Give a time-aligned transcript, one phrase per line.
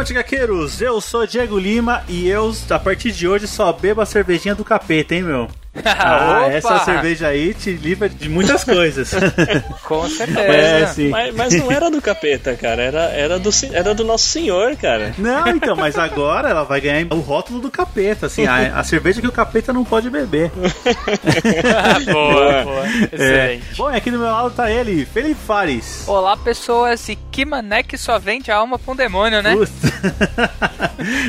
[0.00, 4.06] Avante Gaqueiros, eu sou Diego Lima e eu, a partir de hoje, só bebo a
[4.06, 5.46] cervejinha do capeta, hein, meu?
[6.02, 9.12] Ah, essa cerveja aí te livra de muitas coisas.
[9.84, 10.40] Com certeza.
[10.40, 11.08] É, sim.
[11.08, 12.82] Mas, mas, não era do capeta, cara.
[12.82, 15.14] Era, era, do, era do nosso senhor, cara.
[15.18, 19.20] Não, então, mas agora ela vai ganhar o rótulo do capeta, assim, a, a cerveja
[19.20, 20.50] que o capeta não pode beber.
[22.10, 22.86] boa, boa.
[23.12, 23.14] É.
[23.14, 23.64] Excelente.
[23.72, 23.76] É.
[23.76, 26.04] Bom, aqui do meu lado tá ele, Felipe Fares.
[26.06, 27.08] Olá, pessoas.
[27.08, 29.54] E que mané que só vende a alma pra um demônio, né?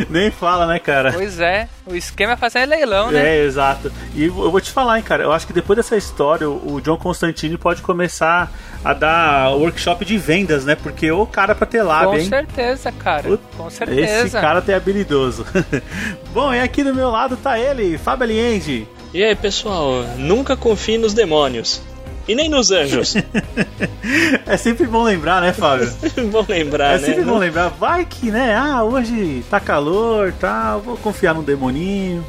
[0.09, 1.11] Nem fala, né, cara?
[1.13, 1.67] Pois é.
[1.85, 3.37] O esquema é fazer leilão, né?
[3.37, 3.91] É, exato.
[4.15, 5.23] E eu vou te falar, hein, cara.
[5.23, 8.51] Eu acho que depois dessa história, o John Constantine pode começar
[8.83, 10.75] a dar workshop de vendas, né?
[10.75, 12.29] Porque o cara pra ter lábio, Com hein?
[12.29, 13.37] certeza, cara.
[13.57, 14.25] Com certeza.
[14.25, 15.45] Esse cara tem habilidoso.
[16.33, 18.87] Bom, e aqui do meu lado tá ele, Fábio Aliende.
[19.13, 21.81] E aí, pessoal, nunca confie nos demônios.
[22.27, 23.15] E nem nos anjos.
[24.45, 25.91] é sempre bom lembrar, né, Fábio?
[26.03, 27.03] É sempre bom lembrar, é né?
[27.03, 27.69] É sempre bom lembrar.
[27.69, 28.55] Vai que, né?
[28.55, 30.77] Ah, hoje tá calor, tá.
[30.77, 32.23] Vou confiar no demoninho.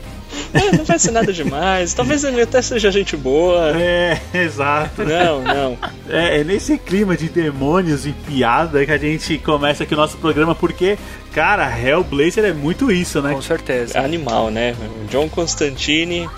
[0.55, 1.95] É, não vai ser nada demais.
[1.95, 3.72] Talvez ele até seja gente boa.
[3.81, 5.03] É, exato.
[5.05, 5.78] Não, não.
[6.08, 10.17] É, é, nesse clima de demônios e piada que a gente começa aqui o nosso
[10.19, 10.98] programa, porque,
[11.33, 13.33] cara, Hellblazer é muito isso, né?
[13.33, 13.98] Com certeza.
[13.98, 14.75] É animal, né?
[15.11, 16.28] John Constantine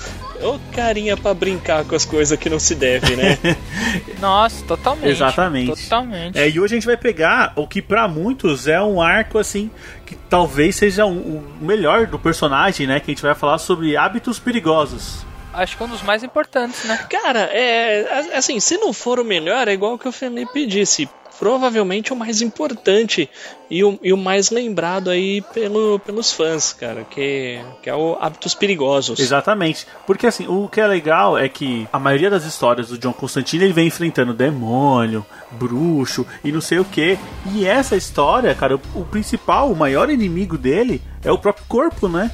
[0.43, 3.39] Ô carinha para brincar com as coisas que não se deve, né?
[4.21, 5.09] Nossa, totalmente.
[5.09, 5.83] Exatamente.
[5.85, 6.39] Totalmente.
[6.39, 9.71] É, e hoje a gente vai pegar o que para muitos é um arco assim
[10.05, 13.01] que talvez seja o um, um melhor do personagem, né?
[13.01, 16.85] Que a gente vai falar sobre hábitos perigosos acho que é um dos mais importantes,
[16.85, 16.99] né?
[17.09, 21.09] Cara, é assim, se não for o melhor, é igual o que o Felipe disse
[21.39, 23.29] provavelmente o mais importante
[23.71, 28.17] e o, e o mais lembrado aí pelo, pelos fãs, cara, que, que é o
[28.21, 29.19] Hábitos Perigosos.
[29.19, 29.87] Exatamente.
[30.07, 33.65] Porque assim, o que é legal é que a maioria das histórias do John Constantine
[33.65, 37.19] ele vem enfrentando demônio, bruxo e não sei o que.
[37.53, 42.09] E essa história, cara, o, o principal, o maior inimigo dele é o próprio corpo,
[42.09, 42.31] né?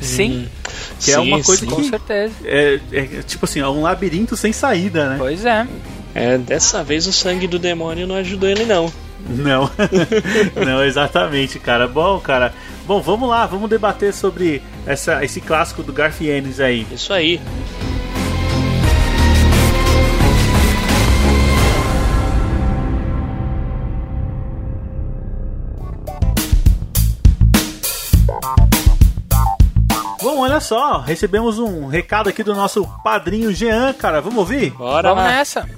[0.00, 0.44] Sim.
[0.44, 0.48] Hum.
[0.98, 1.66] Que sim, é uma coisa sim.
[1.66, 1.74] que.
[1.74, 2.34] Com certeza.
[2.44, 5.16] É, é, tipo assim, é um labirinto sem saída, né?
[5.18, 5.66] Pois é.
[6.14, 8.92] É, dessa vez o sangue do demônio não ajudou ele não.
[9.28, 9.68] Não,
[10.64, 11.86] não, exatamente, cara.
[11.88, 12.52] Bom, cara.
[12.86, 16.86] Bom, vamos lá, vamos debater sobre essa, esse clássico do Garfienes aí.
[16.90, 17.40] Isso aí.
[30.22, 34.20] Bom, olha só, recebemos um recado aqui do nosso padrinho Jean, cara.
[34.20, 34.70] Vamos ouvir?
[34.70, 35.68] Bora Vamos nessa.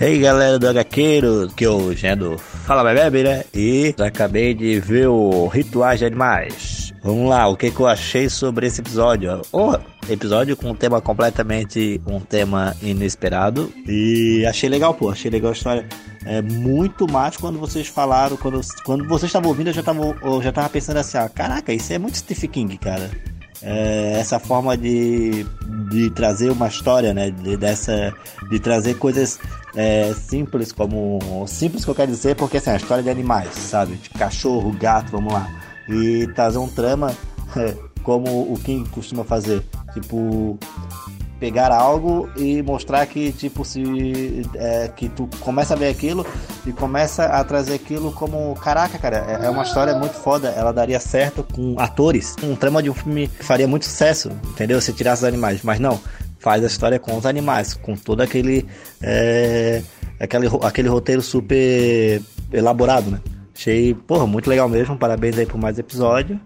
[0.00, 3.44] E aí galera do HQeiro, que eu já do Fala Bebê, né?
[3.54, 6.92] E acabei de ver o Rituais de Animais.
[7.00, 9.40] Vamos lá, o que, que eu achei sobre esse episódio?
[9.52, 9.76] Oh,
[10.10, 15.54] episódio com um tema completamente um tema inesperado e achei legal, pô, achei legal a
[15.54, 15.86] história.
[16.26, 20.42] É muito mais quando vocês falaram, quando, quando vocês estavam ouvindo, eu já tava, eu
[20.42, 23.10] já tava pensando assim, ah, caraca, isso é muito Stephen King, cara
[23.64, 25.44] é, essa forma de,
[25.90, 27.30] de trazer uma história, né?
[27.30, 28.14] De, dessa,
[28.50, 29.40] de trazer coisas
[29.74, 31.18] é, simples, como.
[31.48, 33.94] Simples que eu quero dizer, porque assim, a história de animais, sabe?
[33.96, 35.48] De cachorro, gato, vamos lá.
[35.88, 37.14] E trazer um trama
[38.04, 39.62] como o King costuma fazer.
[39.94, 40.58] Tipo,
[41.44, 43.82] pegar algo e mostrar que tipo se
[44.54, 46.26] é, que tu começa a ver aquilo
[46.66, 50.72] e começa a trazer aquilo como caraca cara é, é uma história muito foda ela
[50.72, 54.80] daria certo com atores um trama de um filme que faria muito sucesso entendeu?
[54.80, 55.60] Se tirasse os animais.
[55.62, 56.00] Mas não
[56.38, 58.66] faz a história com os animais com todo aquele
[59.02, 59.82] é,
[60.18, 63.20] aquele aquele roteiro super elaborado né?
[63.54, 66.40] Achei porra muito legal mesmo parabéns aí por mais episódio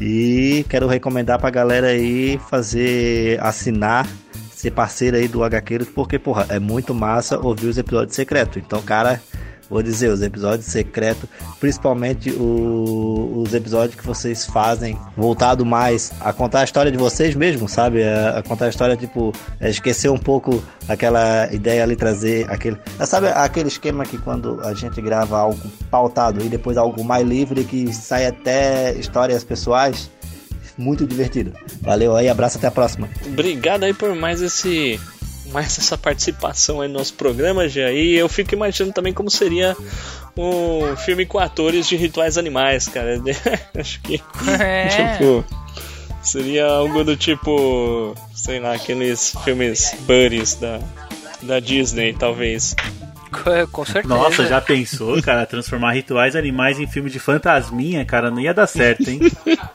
[0.00, 4.06] e quero recomendar pra galera aí fazer, assinar,
[4.52, 8.58] ser parceiro aí do HQueiros, porque, porra, é muito massa ouvir os episódios secretos.
[8.58, 9.20] Então, cara,
[9.68, 11.28] vou dizer, os episódios secretos,
[11.60, 17.34] principalmente o, os episódios que vocês fazem voltado mais a contar a história de vocês
[17.34, 18.02] mesmo, sabe?
[18.02, 22.78] A, a contar a história, tipo, é esquecer um pouco aquela ideia ali, trazer aquele.
[23.04, 27.64] Sabe aquele esquema que quando a gente grava algo pautado e depois algo mais livre
[27.64, 30.10] que sai até histórias pessoais?
[30.76, 31.52] Muito divertido.
[31.82, 33.08] Valeu aí, abraço, até a próxima.
[33.26, 35.00] Obrigado aí por mais esse
[35.48, 37.90] mais essa participação aí no nosso programa, já.
[37.90, 39.76] E eu fico imaginando também como seria
[40.36, 43.20] um filme com atores de rituais animais, cara.
[43.78, 44.22] Acho que.
[44.60, 44.88] É.
[44.88, 45.44] Tipo.
[46.22, 48.14] Seria algo do tipo.
[48.34, 50.80] Sei lá, aqueles filmes buddies da,
[51.42, 52.74] da Disney, talvez.
[53.30, 54.14] Com- Com certeza.
[54.14, 58.66] Nossa, já pensou, cara, transformar rituais animais em filme de fantasminha, cara, não ia dar
[58.66, 59.20] certo, hein?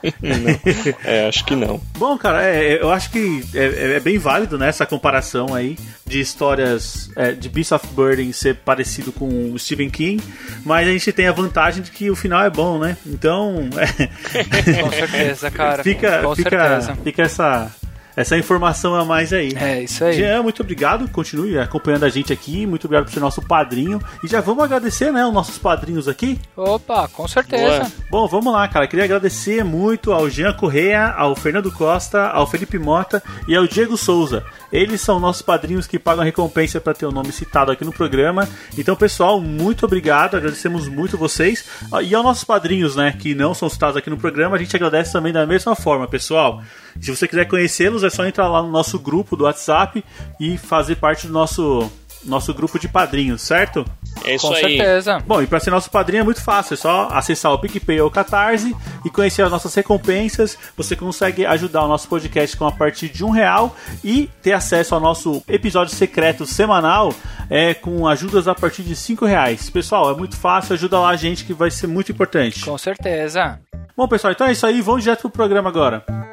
[1.04, 1.80] É, acho que não.
[1.98, 5.76] Bom, cara, é, é, eu acho que é, é bem válido né, essa comparação aí
[6.06, 10.22] de histórias é, de Beast of Burden ser parecido com o Stephen King,
[10.64, 12.96] mas a gente tem a vantagem de que o final é bom, né?
[13.06, 14.06] Então, é,
[14.82, 15.82] Com certeza, cara.
[15.82, 16.96] fica, Com fica, certeza.
[17.02, 17.74] fica essa,
[18.16, 19.52] essa informação a mais aí.
[19.56, 20.14] É, isso aí.
[20.14, 21.08] Jean, muito obrigado.
[21.08, 22.66] Continue acompanhando a gente aqui.
[22.66, 24.00] Muito obrigado por ser nosso padrinho.
[24.22, 26.38] E já vamos agradecer, né, os nossos padrinhos aqui.
[26.56, 27.80] Opa, com certeza.
[27.80, 27.92] Boa.
[28.10, 28.86] Bom, vamos lá, cara.
[28.86, 33.96] Queria agradecer muito ao Jean Correa, ao Fernando Costa, ao Felipe Mota e ao Diego
[33.96, 34.44] Souza.
[34.72, 37.92] Eles são nossos padrinhos que pagam a recompensa para ter o nome citado aqui no
[37.92, 38.48] programa.
[38.76, 40.36] Então, pessoal, muito obrigado.
[40.36, 41.64] Agradecemos muito vocês.
[41.92, 44.74] Ah, E aos nossos padrinhos, né, que não são citados aqui no programa, a gente
[44.74, 46.62] agradece também da mesma forma, pessoal.
[47.00, 50.04] Se você quiser conhecê-los, é só entrar lá no nosso grupo do WhatsApp
[50.40, 51.90] e fazer parte do nosso
[52.24, 53.84] nosso grupo de padrinhos, certo?
[54.24, 54.60] É isso Com aí.
[54.60, 55.18] certeza.
[55.26, 58.08] Bom, e para ser nosso padrinho é muito fácil, é só acessar o PicPay ou
[58.08, 58.74] o Catarse
[59.04, 60.56] e conhecer as nossas recompensas.
[60.76, 64.94] Você consegue ajudar o nosso podcast com a partir de um real e ter acesso
[64.94, 67.12] ao nosso episódio secreto semanal
[67.50, 69.68] é, com ajudas a partir de cinco reais.
[69.68, 72.64] Pessoal, é muito fácil, ajuda lá a gente que vai ser muito importante.
[72.64, 73.60] Com certeza.
[73.96, 76.23] Bom, pessoal, então é isso aí, vamos direto pro programa agora.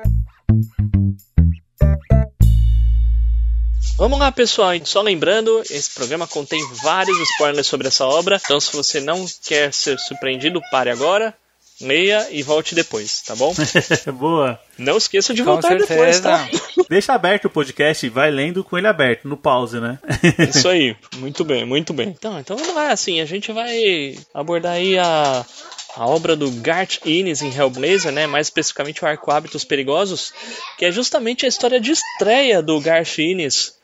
[4.01, 4.71] Vamos lá, pessoal.
[4.83, 8.42] Só lembrando, esse programa contém vários spoilers sobre essa obra.
[8.44, 11.36] Então, se você não quer ser surpreendido, pare agora,
[11.80, 13.53] leia e volte depois, tá bom?
[14.18, 14.59] Boa.
[14.75, 16.50] Não esqueça de Com voltar depois, tá?
[16.89, 20.00] Deixa aberto o podcast e vai lendo com ele aberto, no pause, né?
[20.50, 20.95] Isso aí.
[21.18, 22.09] Muito bem, muito bem.
[22.09, 25.45] Então, então vamos lá, assim, a gente vai abordar aí a,
[25.95, 28.25] a obra do Garth Ennis em Hellblazer, né?
[28.25, 30.33] Mais especificamente o Arco Hábitos Perigosos,
[30.80, 33.80] que é justamente a história de estreia do Garth Ennis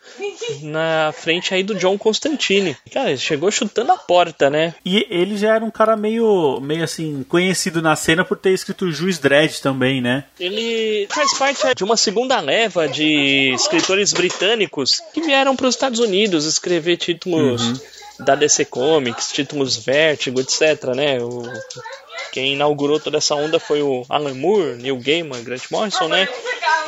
[0.62, 2.76] na frente aí do John Constantine.
[2.92, 4.76] Cara, ele chegou chutando a porta, né?
[4.86, 8.92] E ele já era um cara meio, meio assim, conhecido na cena por ter escrito
[8.92, 10.26] Juiz Dredd também, né?
[10.40, 16.00] Ele faz parte de uma segunda leva de escritores britânicos que vieram para os Estados
[16.00, 17.82] Unidos escrever títulos
[18.20, 20.96] da DC Comics, títulos Vertigo, etc.
[20.96, 21.20] Né?
[21.22, 21.44] O,
[22.32, 26.28] quem inaugurou toda essa onda foi o Alan Moore, Neil Gaiman, Grant Morrison, né?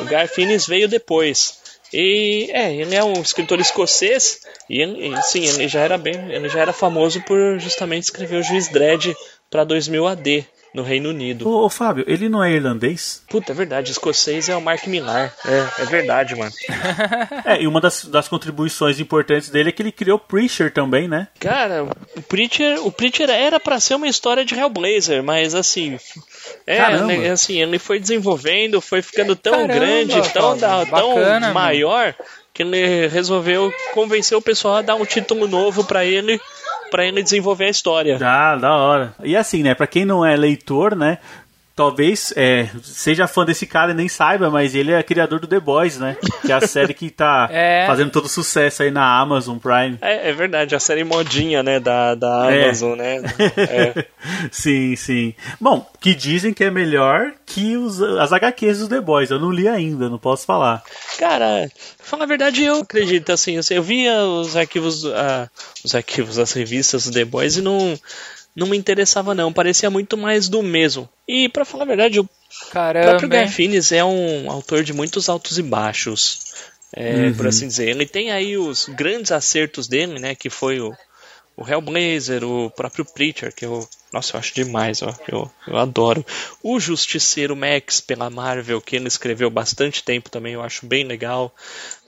[0.00, 1.59] O Garth Ennis veio depois.
[1.92, 6.48] E é, ele é um escritor escocês e, ele, sim, ele já era bem, ele
[6.48, 9.14] já era famoso por justamente escrever o Juiz Dredd
[9.50, 11.48] para 2000 AD no Reino Unido.
[11.48, 13.22] Ô, ô, Fábio, ele não é irlandês?
[13.28, 15.34] Puta, é verdade, escocês é o Mark Millar.
[15.44, 16.52] É, é verdade, mano.
[17.44, 21.28] É, e uma das, das contribuições importantes dele é que ele criou Preacher também, né?
[21.38, 21.84] Cara,
[22.16, 25.98] o Preacher, o Preacher era pra ser uma história de Hellblazer, mas assim,
[26.66, 27.06] é, Caramba.
[27.06, 31.54] né, assim, ele foi desenvolvendo, foi ficando tão Caramba, grande, tão, da- tão bacana, mano.
[31.54, 32.14] maior
[32.52, 36.40] que ele resolveu convencer o pessoal a dar um título novo pra ele,
[36.90, 38.18] para ele desenvolver a história.
[38.20, 39.14] Ah, da hora.
[39.22, 41.18] E assim, né, pra quem não é leitor, né,
[41.80, 45.58] talvez é, seja fã desse cara e nem saiba, mas ele é criador do The
[45.58, 46.14] Boys, né?
[46.42, 47.86] Que é a série que tá É.
[47.86, 49.96] fazendo todo sucesso aí na Amazon Prime.
[50.02, 52.64] É, é verdade, a série modinha, né, da, da É.
[52.64, 53.22] Amazon, né?
[53.56, 54.04] É.
[54.52, 55.34] sim, sim.
[55.58, 59.30] Bom, que dizem que é melhor que os, as HQs dos The Boys.
[59.30, 60.82] Eu não li ainda, não posso falar.
[61.18, 65.48] Cara, pra falar a verdade, eu acredito, assim, eu, via os arquivos, ah,
[65.82, 67.98] os arquivos das revistas do The Boys e não,
[68.60, 71.08] não me interessava não, parecia muito mais do mesmo.
[71.26, 73.24] E pra falar a verdade, o próprio Caramba.
[73.24, 73.30] hein?
[73.30, 76.52] Garfinis é um autor de muitos altos e baixos,
[76.92, 77.88] é, por assim dizer.
[77.88, 80.92] Ele tem aí os grandes acertos dele, né, que foi o,
[81.56, 86.24] o Hellblazer, o próprio Preacher, que eu, nossa, eu acho demais, ó, eu, eu adoro.
[86.62, 91.54] O Justiceiro Max pela Marvel, que ele escreveu bastante tempo também, eu acho bem legal.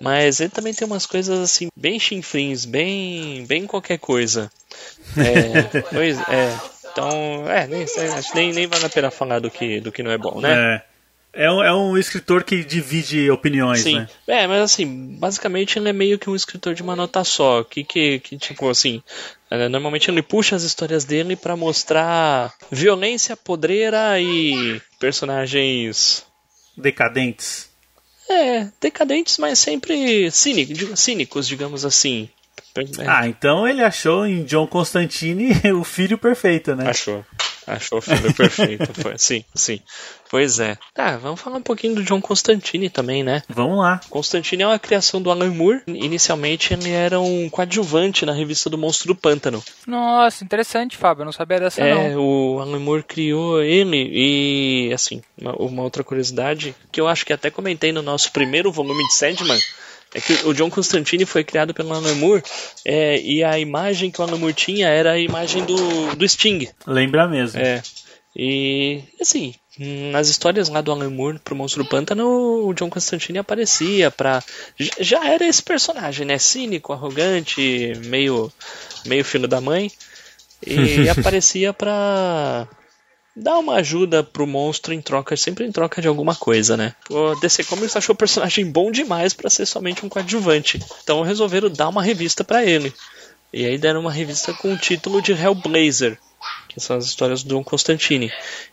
[0.01, 4.51] Mas ele também tem umas coisas assim, bem chinfrins, bem, bem qualquer coisa.
[5.17, 6.59] É, pois é.
[6.91, 10.03] Então, é, nem, acho que nem, nem vale a pena falar do que, do que
[10.03, 10.53] não é bom, né?
[10.53, 10.92] É.
[11.35, 14.01] É um, é um escritor que divide opiniões, Sim.
[14.01, 14.09] né?
[14.27, 17.65] É, mas assim, basicamente ele é meio que um escritor de uma nota só.
[17.65, 19.03] Que, que, que tipo assim,
[19.51, 26.27] é, normalmente ele puxa as histórias dele pra mostrar violência, podreira e personagens.
[26.77, 27.71] Decadentes.
[28.29, 32.29] É, decadentes, mas sempre cínicos, cínicos digamos assim.
[33.07, 36.89] Ah, então ele achou em John Constantine o filho perfeito, né?
[36.91, 37.25] Achou.
[37.67, 38.93] Achou o filme perfeito.
[39.01, 39.15] Foi.
[39.17, 39.81] Sim, sim.
[40.29, 40.77] Pois é.
[40.95, 43.43] Tá, vamos falar um pouquinho do John Constantine também, né?
[43.49, 44.01] Vamos lá.
[44.09, 45.83] Constantine é uma criação do Alan Moore.
[45.87, 49.63] Inicialmente ele era um coadjuvante na revista do Monstro do Pântano.
[49.87, 51.21] Nossa, interessante, Fábio.
[51.23, 52.21] Eu não sabia dessa, É, não.
[52.21, 57.33] o Alan Moore criou ele e, assim, uma, uma outra curiosidade que eu acho que
[57.33, 59.61] até comentei no nosso primeiro volume de Sandman
[60.15, 62.43] é que o John Constantine foi criado pelo Alan Moore
[62.85, 66.69] é, e a imagem que o Alan Moore tinha era a imagem do, do Sting.
[66.87, 67.59] Lembra mesmo.
[67.59, 67.83] É.
[68.35, 69.55] E, assim,
[70.11, 74.43] nas histórias lá do Alan Moore pro Monstro do Pântano, o John Constantine aparecia pra...
[75.01, 76.39] Já era esse personagem, né?
[76.39, 78.53] Cínico, arrogante, meio,
[79.07, 79.91] meio filho da mãe.
[80.67, 82.69] E aparecia pra
[83.35, 86.95] dar uma ajuda pro monstro em troca, sempre em troca de alguma coisa, né?
[87.11, 90.79] O DC Comics achou o personagem bom demais pra ser somente um coadjuvante.
[91.03, 92.93] Então resolveram dar uma revista pra ele.
[93.53, 96.19] E aí deram uma revista com o título de Hellblazer,
[96.69, 98.33] que são as histórias do John Constantine.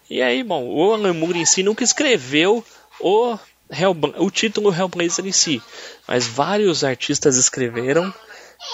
[0.10, 2.63] E aí, bom, o Alan Moore em si nunca escreveu
[3.00, 3.38] o,
[3.72, 5.62] Hellbla- o título Hellblazer em si,
[6.08, 8.13] mas vários artistas escreveram.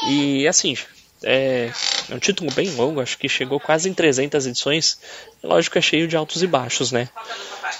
[0.09, 0.75] E assim,
[1.23, 1.71] é,
[2.09, 4.99] é um título bem longo, acho que chegou quase em 300 edições.
[5.43, 7.09] Lógico, é cheio de altos e baixos, né?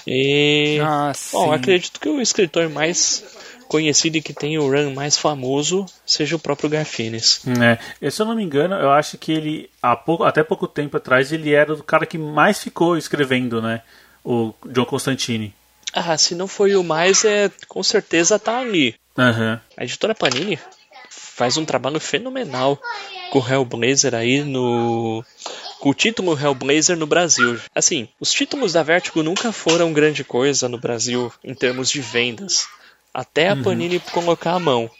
[0.06, 0.78] E.
[0.82, 3.24] Ah, Bom, acredito que o escritor mais
[3.68, 7.42] conhecido e que tem o run mais famoso seja o próprio Garfienes.
[8.00, 9.70] É, se eu não me engano, eu acho que ele,
[10.04, 13.82] pouco, até pouco tempo atrás, ele era o cara que mais ficou escrevendo, né?
[14.24, 15.54] O John Constantine.
[15.92, 18.94] Ah, se não foi o mais, é com certeza tá ali.
[19.16, 19.60] Aham.
[19.76, 20.58] A editora Panini
[21.10, 22.80] faz um trabalho fenomenal
[23.30, 25.24] com o Hellblazer aí no.
[25.80, 27.60] Com o título Hellblazer no Brasil.
[27.74, 32.66] Assim, os títulos da Vertigo nunca foram grande coisa no Brasil em termos de vendas.
[33.12, 34.90] Até a Panini colocar a mão.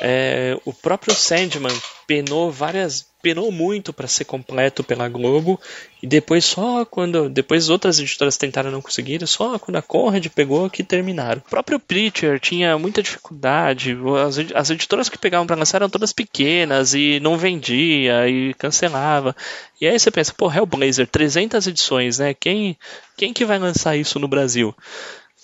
[0.00, 1.76] É, o próprio Sandman
[2.06, 3.09] penou várias.
[3.22, 5.60] Penou muito para ser completo pela Globo.
[6.02, 7.28] E depois só quando.
[7.28, 11.42] Depois outras editoras tentaram não conseguir, só quando a Conrad pegou que terminaram.
[11.46, 13.96] O próprio Preacher tinha muita dificuldade.
[14.26, 19.34] As, as editoras que pegavam para lançar eram todas pequenas e não vendia e cancelava.
[19.80, 22.34] E aí você pensa, pô, Hellblazer, 300 edições, né?
[22.34, 22.76] Quem,
[23.16, 24.74] quem que vai lançar isso no Brasil?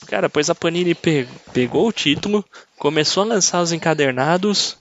[0.07, 2.45] Cara, pois a Panini pe- pegou o título,
[2.79, 4.77] começou a lançar os encadernados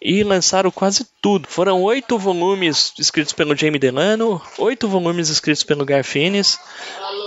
[0.00, 1.48] e lançaram quase tudo.
[1.48, 6.58] Foram oito volumes escritos pelo Jamie Delano, oito volumes escritos pelo Garfienes,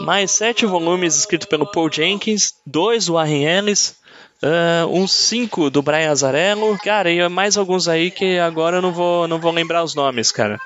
[0.01, 3.95] mais sete volumes escritos pelo Paul Jenkins, dois do Warren Ellis,
[4.41, 8.93] ah, uns cinco do Brian Azarello, cara, e mais alguns aí que agora eu não
[8.93, 10.59] vou, não vou lembrar os nomes, cara.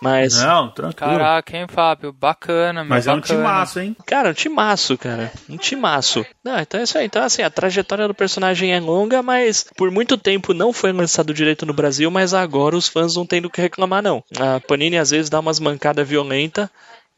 [0.00, 1.18] Mas Não, tranquilo.
[1.18, 2.12] Caraca, hein, Fábio?
[2.12, 3.40] Bacana, meu, Mas é um bacana.
[3.40, 3.96] timaço, hein?
[4.06, 5.32] Cara, um timaço, cara.
[5.48, 6.24] Um timaço.
[6.44, 7.06] Não, então é isso aí.
[7.06, 11.34] Então, assim, a trajetória do personagem é longa, mas por muito tempo não foi lançado
[11.34, 14.22] direito no Brasil, mas agora os fãs não têm do que reclamar, não.
[14.38, 16.68] A Panini às vezes dá umas mancadas violentas,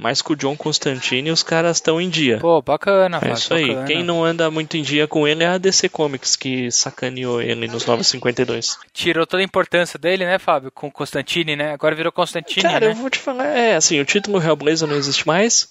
[0.00, 2.38] mas com o John Constantine os caras estão em dia.
[2.38, 3.69] Pô, bacana, É isso aí.
[3.69, 3.87] bacana.
[3.87, 7.66] Quem não anda muito em dia com ele é a DC Comics, que sacaneou ele
[7.69, 8.78] nos 952.
[8.92, 10.71] Tirou toda a importância dele, né, Fábio?
[10.73, 11.73] Com o Constantine, né?
[11.73, 12.92] Agora virou Constantine, Cara, né?
[12.92, 15.69] eu vou te falar, é assim, o título Hellblazer não existe mais.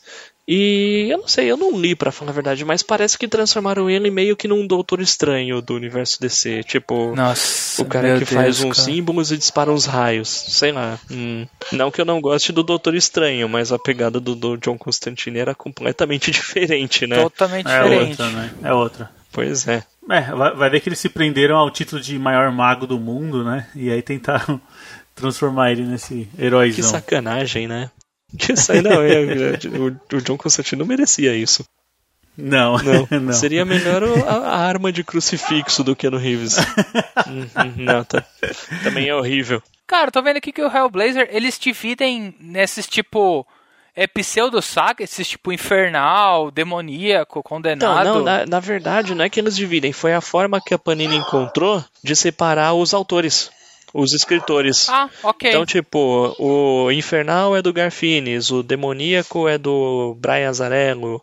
[0.52, 3.88] E eu não sei, eu não li pra falar a verdade, mas parece que transformaram
[3.88, 6.64] ele meio que num doutor estranho do universo DC.
[6.64, 8.86] Tipo, Nossa, o cara que faz Deus, uns cara.
[8.92, 10.28] símbolos e dispara uns raios.
[10.28, 10.98] Sei lá.
[11.12, 11.46] hum.
[11.72, 15.38] Não que eu não goste do Doutor Estranho, mas a pegada do, do John Constantine
[15.38, 17.22] era completamente diferente, né?
[17.22, 18.10] Totalmente É diferente.
[18.10, 18.52] outra, né?
[18.64, 19.12] É outra.
[19.32, 19.84] Pois é.
[20.10, 23.44] É, vai, vai ver que eles se prenderam ao título de maior mago do mundo,
[23.44, 23.68] né?
[23.76, 24.60] E aí tentaram
[25.14, 26.90] transformar ele nesse Que heróizão.
[26.90, 27.92] sacanagem, né?
[28.50, 29.20] Isso aí não, é,
[29.78, 31.64] o, o John Constantine não merecia isso.
[32.38, 33.34] Não, Não, não.
[33.34, 36.56] seria melhor o- a, a arma de crucifixo do que no Reeves.
[37.30, 38.26] Uhum, não, tá,
[38.84, 39.62] também é horrível.
[39.86, 43.46] Cara, tô vendo aqui que o Hellblazer, eles dividem nesses tipo.
[43.96, 48.06] É pseudo-saga, esses tipo infernal, demoníaco, condenado.
[48.06, 51.18] não, na, na verdade, não é que eles dividem, foi a forma que a Panini
[51.18, 53.52] encontrou de separar os autores,
[53.94, 54.90] os escritores.
[54.90, 55.50] Ah, ok.
[55.50, 61.22] Então, tipo, o Infernal é do Garfienes, o Demoníaco é do Brian Azarello,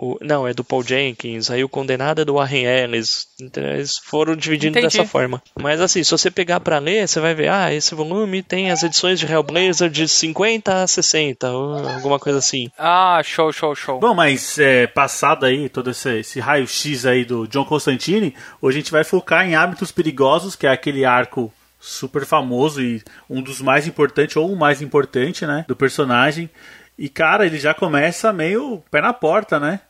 [0.00, 3.26] o, não, é do Paul Jenkins, aí o Condenado é do Warren Ellis.
[3.40, 4.96] Então, eles foram dividindo Entendi.
[4.96, 5.42] dessa forma.
[5.60, 8.84] Mas assim, se você pegar pra ler, você vai ver, ah, esse volume tem as
[8.84, 12.70] edições de Hellblazer de 50 a 60, ou alguma coisa assim.
[12.78, 13.98] Ah, show, show, show.
[13.98, 18.32] Bom, mas é, passado aí todo esse, esse raio-x aí do John Constantine,
[18.62, 23.02] hoje a gente vai focar em Hábitos Perigosos, que é aquele arco super famoso e
[23.28, 26.50] um dos mais importantes, ou o mais importante, né, do personagem.
[26.98, 29.80] E, cara, ele já começa meio pé na porta, né?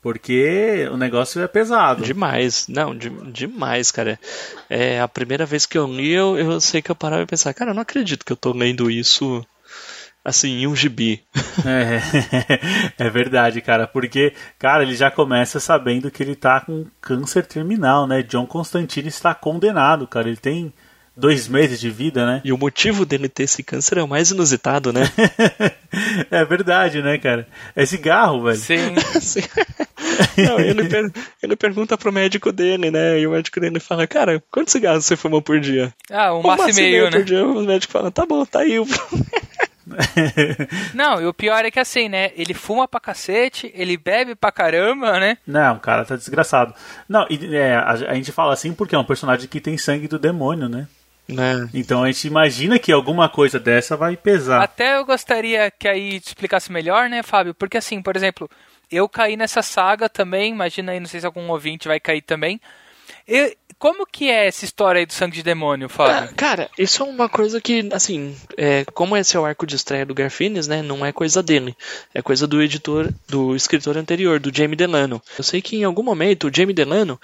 [0.00, 2.04] Porque o negócio é pesado.
[2.04, 4.18] Demais, não, de, demais, cara.
[4.70, 7.52] É a primeira vez que eu li, eu, eu sei que eu parava e pensar,
[7.52, 9.44] cara, eu não acredito que eu tô lendo isso
[10.24, 11.24] assim, em um gibi.
[11.64, 12.00] É,
[13.06, 18.06] é verdade, cara, porque, cara, ele já começa sabendo que ele tá com câncer terminal,
[18.06, 18.22] né?
[18.22, 20.28] John Constantine está condenado, cara.
[20.28, 20.72] Ele tem
[21.18, 22.40] dois meses de vida, né?
[22.44, 25.02] E o motivo dele ter esse câncer é o mais inusitado, né?
[26.30, 27.46] é verdade, né, cara?
[27.74, 28.56] É cigarro, velho.
[28.56, 28.94] Sim.
[29.20, 29.40] Sim.
[30.46, 31.10] Não, ele, per
[31.42, 33.18] ele pergunta pro médico dele, né?
[33.18, 35.92] E o médico dele fala, cara, quantos cigarros você fuma por dia?
[36.10, 37.10] Ah, um maço e meio, né?
[37.10, 37.44] por dia.
[37.44, 38.78] O médico fala, tá bom, tá aí.
[40.94, 42.30] Não, e o pior é que assim, né?
[42.36, 45.38] Ele fuma pra cacete, ele bebe pra caramba, né?
[45.46, 46.74] Não, o cara tá desgraçado.
[47.08, 50.06] Não, e, é, a, a gente fala assim porque é um personagem que tem sangue
[50.06, 50.86] do demônio, né?
[51.28, 51.68] Né?
[51.74, 54.62] Então a gente imagina que alguma coisa dessa vai pesar.
[54.62, 57.54] Até eu gostaria que aí te explicasse melhor, né, Fábio?
[57.54, 58.48] Porque assim, por exemplo,
[58.90, 62.58] eu caí nessa saga também, imagina aí, não sei se algum ouvinte vai cair também.
[63.26, 66.30] Eu, como que é essa história aí do sangue de demônio, Fábio?
[66.30, 69.76] Ah, cara, isso é uma coisa que, assim, é, como esse é o arco de
[69.76, 71.76] estreia do Garfines, né, não é coisa dele.
[72.12, 75.22] É coisa do editor, do escritor anterior, do Jamie Delano.
[75.36, 77.20] Eu sei que em algum momento o Jamie Delano,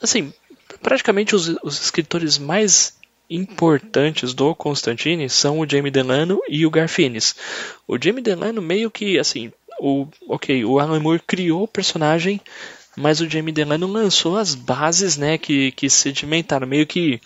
[0.00, 0.32] assim,
[0.82, 2.96] praticamente os, os escritores mais
[3.28, 7.34] importantes do Constantine são o Jamie Delano e o Garfines.
[7.86, 12.40] O Jamie Delano meio que, assim, o, ok, o Alan Moore criou o personagem,
[12.96, 17.20] mas o Jamie Delano lançou as bases, né, que, que sedimentaram, meio que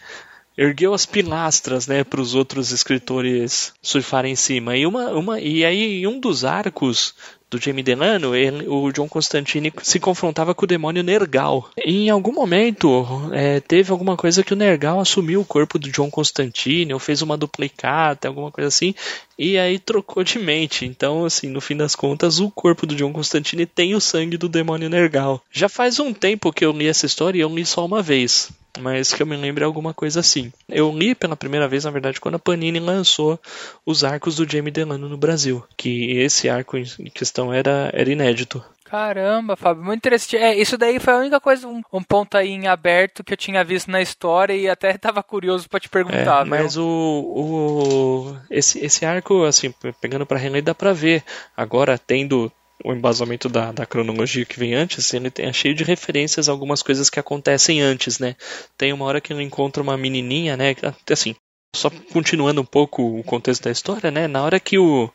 [0.57, 4.76] ergueu as pilastras, né, para os outros escritores surfarem em cima.
[4.76, 7.14] E uma, uma e aí um dos arcos
[7.50, 11.69] do Jamie Delano, ele, o John Constantine se confrontava com o demônio Nergal.
[11.85, 15.90] E em algum momento é, teve alguma coisa que o Nergal assumiu o corpo do
[15.90, 18.95] John Constantine, ou fez uma duplicata, alguma coisa assim,
[19.37, 20.87] e aí trocou de mente.
[20.87, 24.49] Então, assim, no fim das contas, o corpo do John Constantine tem o sangue do
[24.49, 25.42] demônio Nergal.
[25.50, 28.50] Já faz um tempo que eu li essa história e eu li só uma vez
[28.79, 30.53] mas que eu me lembre alguma coisa assim.
[30.69, 33.39] Eu li pela primeira vez, na verdade, quando a Panini lançou
[33.85, 38.62] os arcos do Jamie Delano no Brasil, que esse arco em questão era, era inédito.
[38.91, 40.37] Caramba, Fábio, muito interessante.
[40.37, 43.37] É, isso daí foi a única coisa, um, um, ponto aí em aberto que eu
[43.37, 46.45] tinha visto na história e até estava curioso para te perguntar.
[46.45, 51.23] É, mas o, o esse, esse arco, assim, pegando para reler, dá para ver.
[51.57, 52.51] Agora, tendo
[52.85, 56.53] o embasamento da, da cronologia que vem antes, ele tem, é cheio de referências a
[56.53, 58.37] algumas coisas que acontecem antes, né?
[58.77, 60.75] Tem uma hora que ele encontra uma menininha, né?
[61.11, 61.35] Assim,
[61.75, 64.27] só continuando um pouco o contexto da história, né?
[64.27, 65.09] Na hora que o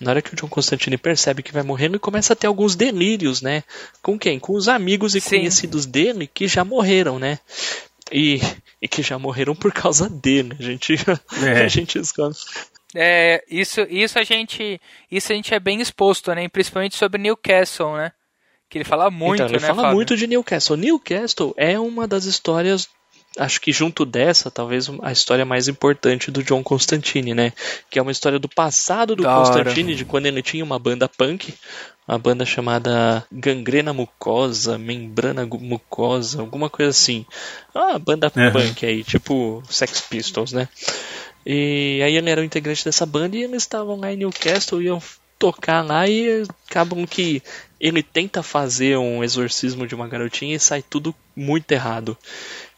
[0.00, 2.74] na hora que o John Constantine percebe que vai morrer, ele começa a ter alguns
[2.74, 3.62] delírios, né?
[4.02, 4.38] Com quem?
[4.38, 5.30] Com os amigos e Sim.
[5.30, 7.38] conhecidos dele que já morreram, né?
[8.10, 8.40] E,
[8.82, 10.56] e que já morreram por causa dele.
[10.58, 10.94] A gente
[11.44, 11.62] é.
[11.64, 11.98] a gente
[12.94, 16.48] é, isso, isso a gente, isso a gente é bem exposto, né?
[16.48, 18.12] Principalmente sobre Newcastle, né?
[18.68, 19.96] Que ele fala muito, então, ele né, fala Fábio?
[19.96, 20.76] muito de Newcastle.
[20.76, 22.88] Newcastle é uma das histórias
[23.38, 27.52] acho que junto dessa, talvez a história mais importante do John Constantine, né?
[27.88, 31.54] Que é uma história do passado do Constantine, de quando ele tinha uma banda punk,
[32.08, 37.24] uma banda chamada Gangrena Mucosa, Membrana Mucosa, alguma coisa assim.
[37.74, 38.52] Ah, banda uhum.
[38.52, 40.68] punk aí, tipo Sex Pistols, né?
[41.44, 45.00] E aí ele era o integrante dessa banda e eles estavam lá em Newcastle, iam
[45.40, 47.42] tocar lá e acabam que
[47.80, 52.14] ele tenta fazer um exorcismo de uma garotinha e sai tudo muito errado.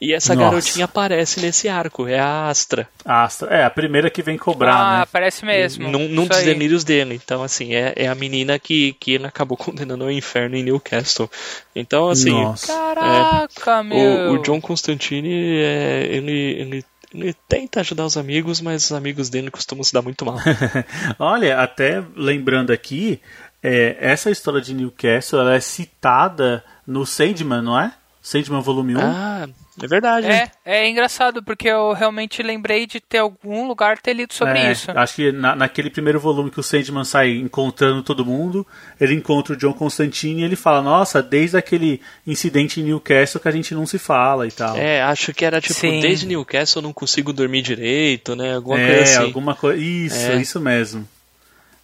[0.00, 0.50] E essa Nossa.
[0.50, 2.88] garotinha aparece nesse arco, é a Astra.
[3.04, 5.02] Astra, é a primeira que vem cobrar, ah, né?
[5.02, 5.90] aparece mesmo.
[5.90, 7.20] Num, num dos delírios dele.
[7.22, 11.28] Então, assim, é, é a menina que, que ele acabou condenando ao inferno em Newcastle.
[11.74, 12.30] Então, assim.
[12.30, 12.68] Nossa.
[12.68, 13.98] Caraca, é, meu!
[13.98, 19.28] O, o John Constantine, é, ele, ele ele tenta ajudar os amigos, mas os amigos
[19.28, 20.38] dele costumam se dar muito mal.
[21.18, 23.20] Olha, até lembrando aqui,
[23.62, 27.92] é, essa história de Newcastle é citada no Sandman, não é?
[28.22, 29.00] Sandman Volume 1.
[29.00, 29.48] Ah,
[29.82, 30.28] é verdade.
[30.28, 34.70] É, é engraçado, porque eu realmente lembrei de ter algum lugar ter lido sobre é,
[34.70, 34.92] isso.
[34.92, 38.64] Acho que na, naquele primeiro volume que o Sandman sai encontrando todo mundo,
[39.00, 43.48] ele encontra o John Constantine e ele fala, nossa, desde aquele incidente em Newcastle que
[43.48, 44.76] a gente não se fala e tal.
[44.76, 46.00] É, acho que era tipo, Sim.
[46.00, 48.54] desde Newcastle eu não consigo dormir direito, né?
[48.54, 49.24] Alguma é, coisa assim.
[49.24, 49.82] alguma coisa.
[49.82, 50.36] Isso, é.
[50.36, 51.08] isso mesmo.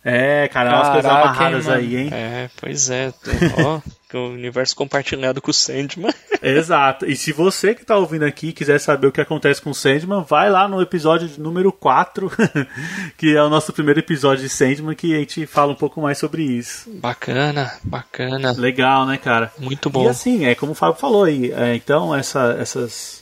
[0.04, 2.10] É, cara, umas coisas amarradas hein, aí, hein?
[2.12, 3.12] É, pois é.
[3.64, 3.80] Ó,
[4.16, 6.12] o universo compartilhado com o Sandman.
[6.40, 7.04] Exato.
[7.04, 10.24] E se você que tá ouvindo aqui quiser saber o que acontece com o Sandman,
[10.26, 12.30] vai lá no episódio número 4,
[13.18, 16.18] que é o nosso primeiro episódio de Sandman, que a gente fala um pouco mais
[16.18, 16.90] sobre isso.
[16.94, 18.52] Bacana, bacana.
[18.52, 19.52] Legal, né, cara?
[19.58, 20.04] Muito bom.
[20.04, 23.17] E assim, é como o Fábio falou aí, é, então essa, essas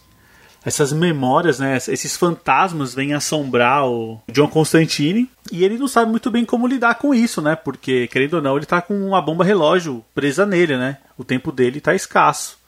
[0.66, 6.29] essas memórias, né, esses fantasmas vêm assombrar o John Constantine e ele não sabe muito
[6.29, 7.55] bem como lidar com isso, né?
[7.55, 10.98] Porque, querendo ou não, ele tá com uma bomba relógio presa nele, né?
[11.16, 12.59] O tempo dele tá escasso.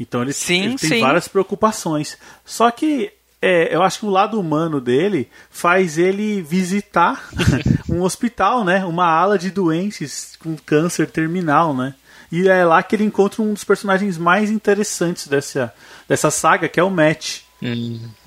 [0.00, 1.00] Então ele, Sim, ele tem sim.
[1.00, 2.18] várias preocupações.
[2.44, 7.28] Só que é, eu acho que o lado humano dele faz ele visitar
[7.88, 8.84] um hospital, né?
[8.84, 11.94] Uma ala de doentes com câncer terminal, né?
[12.32, 15.72] E é lá que ele encontra um dos personagens mais interessantes dessa,
[16.08, 17.40] dessa saga, que é o Matt,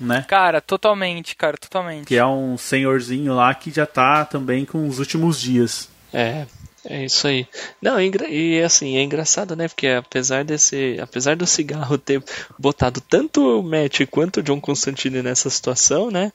[0.00, 0.24] né?
[0.28, 2.06] Cara, totalmente, cara, totalmente.
[2.06, 5.88] Que é um senhorzinho lá que já tá também com os últimos dias.
[6.12, 6.46] É,
[6.88, 7.46] é isso aí.
[7.82, 9.66] Não, e engra- e assim, é engraçado, né?
[9.68, 10.96] Porque apesar desse.
[11.02, 12.22] Apesar do cigarro ter
[12.58, 16.32] botado tanto o Matt quanto o John Constantine nessa situação, né?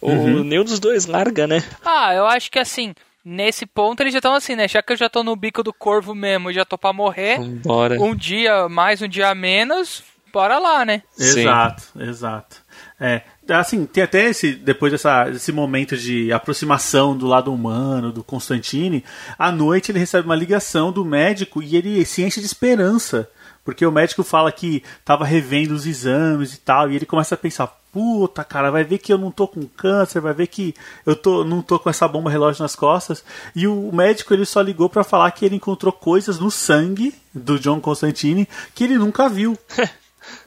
[0.00, 0.10] O,
[0.44, 1.62] Nenhum dos dois larga, né?
[1.84, 2.94] Ah, eu acho que assim,
[3.24, 4.66] nesse ponto eles já estão assim, né?
[4.68, 7.38] Já que eu já tô no bico do corvo mesmo e já tô pra morrer,
[7.38, 8.00] Vambora.
[8.00, 10.02] um dia mais, um dia menos,
[10.32, 11.02] bora lá, né?
[11.12, 11.40] Sim.
[11.40, 12.56] Exato, exato.
[12.98, 18.22] É, assim, tem até esse, depois dessa, desse momento de aproximação do lado humano, do
[18.22, 19.04] Constantine,
[19.38, 23.28] à noite ele recebe uma ligação do médico e ele se enche de esperança.
[23.64, 27.38] Porque o médico fala que tava revendo os exames e tal, e ele começa a
[27.38, 30.74] pensar, puta, cara, vai ver que eu não tô com câncer, vai ver que
[31.04, 33.24] eu tô, não tô com essa bomba relógio nas costas.
[33.54, 37.58] E o médico ele só ligou pra falar que ele encontrou coisas no sangue do
[37.58, 39.58] John Constantine que ele nunca viu.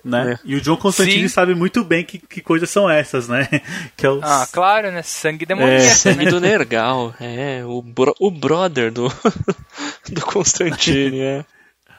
[0.06, 0.34] Né?
[0.34, 0.40] É.
[0.46, 1.34] E o John Constantine Sim.
[1.34, 3.48] sabe muito bem que, que coisas são essas, né?
[3.98, 4.24] Que é os...
[4.24, 5.02] Ah, claro, né?
[5.02, 6.32] Sangue demoníaco, Sangue né?
[6.32, 9.12] do Nergal, é, o, bro- o brother do,
[10.12, 11.46] do Constantine, é.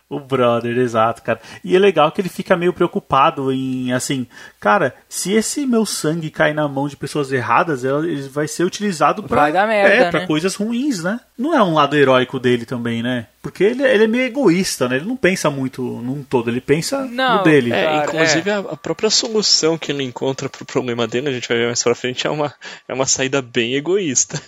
[0.08, 1.40] O brother, exato, cara.
[1.64, 4.26] E é legal que ele fica meio preocupado em, assim,
[4.60, 9.22] cara, se esse meu sangue cair na mão de pessoas erradas, ele vai ser utilizado
[9.22, 10.26] pra, Vai dar merda, é, pra né?
[10.26, 11.18] coisas ruins, né?
[11.38, 13.26] Não é um lado heróico dele também, né?
[13.42, 14.96] Porque ele, ele é meio egoísta, né?
[14.96, 17.72] Ele não pensa muito num todo, ele pensa Não, no dele.
[17.72, 21.48] É, Cara, inclusive A, a própria solução que ele encontra pro problema dele, a gente
[21.48, 22.54] vai ver mais pra frente, é uma,
[22.86, 24.40] é uma saída bem egoísta.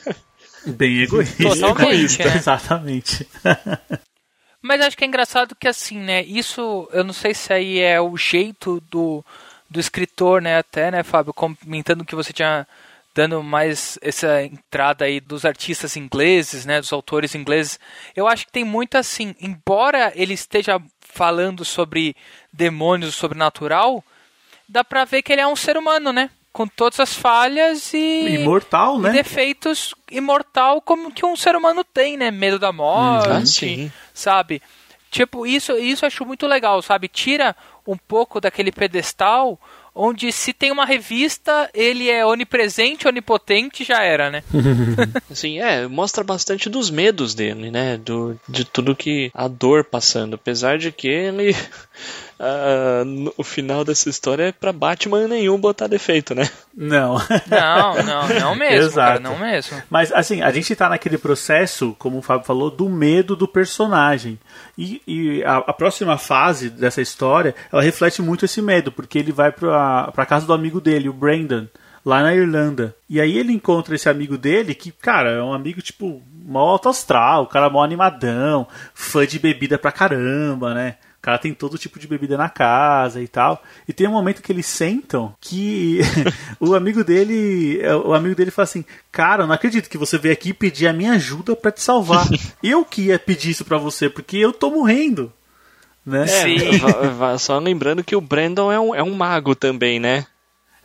[0.67, 1.43] Bem egoísta.
[1.43, 2.37] Totalmente, né?
[2.37, 3.27] Exatamente.
[4.67, 6.25] Mas acho que é engraçado que assim, né?
[6.25, 9.25] Isso, eu não sei se aí é o jeito do,
[9.71, 10.59] do escritor, né?
[10.59, 12.67] Até, né, Fábio, comentando que você tinha
[13.15, 16.81] dando mais essa entrada aí dos artistas ingleses, né?
[16.81, 17.79] Dos autores ingleses.
[18.15, 22.17] Eu acho que tem muito assim, embora ele esteja falando sobre
[22.53, 24.05] demônios, sobrenatural,
[24.69, 26.29] dá pra ver que ele é um ser humano, né?
[26.57, 29.11] Com todas as falhas e Imortal, e né?
[29.13, 32.31] defeitos imortal como que um ser humano tem, né?
[32.31, 33.93] Medo da morte, Ah, sim.
[34.15, 34.63] sabe?
[35.11, 37.09] Tipo, isso, isso eu acho muito legal, sabe?
[37.09, 37.55] Tira
[37.87, 39.61] um pouco daquele pedestal
[39.95, 44.43] onde se tem uma revista, ele é onipresente, onipotente, já era, né?
[45.31, 47.97] Assim, é, mostra bastante dos medos dele, né?
[47.99, 50.35] Do, de tudo que a dor passando.
[50.35, 51.55] Apesar de que ele.
[53.05, 56.49] No- o final dessa história é pra Batman nenhum botar defeito, né?
[56.77, 57.17] Não.
[57.49, 59.23] Não, não, não mesmo, cara, Exato.
[59.23, 59.83] não mesmo.
[59.89, 64.39] Mas assim, a gente tá naquele processo, como o Fábio falou, do medo do personagem.
[64.77, 69.33] E, e a, a próxima fase dessa história, ela reflete muito esse medo, porque ele
[69.33, 71.67] vai pra, pra casa do amigo dele, o Brandon,
[72.05, 72.95] lá na Irlanda.
[73.09, 76.89] E aí ele encontra esse amigo dele, que, cara, é um amigo, tipo, mó alto
[76.91, 80.97] astral, o cara mó animadão, fã de bebida pra caramba, né?
[81.27, 83.61] O cara tem todo tipo de bebida na casa e tal.
[83.89, 85.99] E tem um momento que eles sentam que
[86.61, 90.33] o amigo dele, o amigo dele fala assim: "Cara, eu não acredito que você veio
[90.33, 92.29] aqui pedir a minha ajuda pra te salvar.
[92.63, 95.33] eu que ia pedir isso pra você porque eu tô morrendo."
[96.07, 96.29] Né?
[97.19, 100.27] Va- só lembrando que o Brandon é um, é um mago também, né?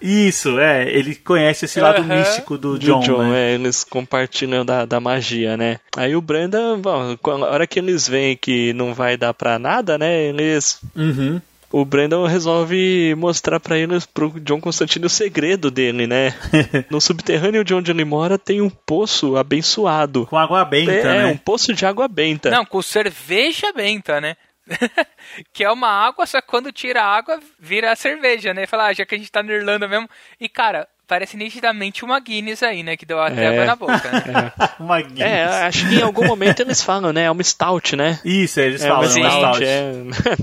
[0.02, 3.52] Isso, é, ele conhece esse lado místico do Do John, né?
[3.52, 5.80] é, eles compartilham da, da magia, né?
[5.96, 9.98] Aí o Brandon, bom, a hora que eles veem que não vai dar pra nada,
[9.98, 10.24] né?
[10.24, 10.80] Eles.
[10.96, 11.40] Uhum.
[11.72, 16.34] O Brandon resolve mostrar pra eles, pro John Constantine, o segredo dele, né?
[16.92, 20.26] No subterrâneo de onde ele mora tem um poço abençoado.
[20.26, 21.26] Com água benta, é, né?
[21.28, 22.50] um poço de água benta.
[22.50, 24.36] Não, com cerveja benta, né?
[25.54, 28.66] que é uma água, só que quando tira a água, vira a cerveja, né?
[28.66, 30.10] Fala, ah, já que a gente tá na Irlanda mesmo.
[30.40, 32.96] E, cara, parece nitidamente uma Guinness aí, né?
[32.96, 33.48] Que deu até É.
[33.50, 34.54] água na boca, né?
[34.80, 35.20] Uma Guinness.
[35.30, 37.24] É, acho que em algum momento eles falam, né?
[37.26, 38.18] É uma stout, né?
[38.24, 39.94] Isso, eles É falam, uma é uma stout, é,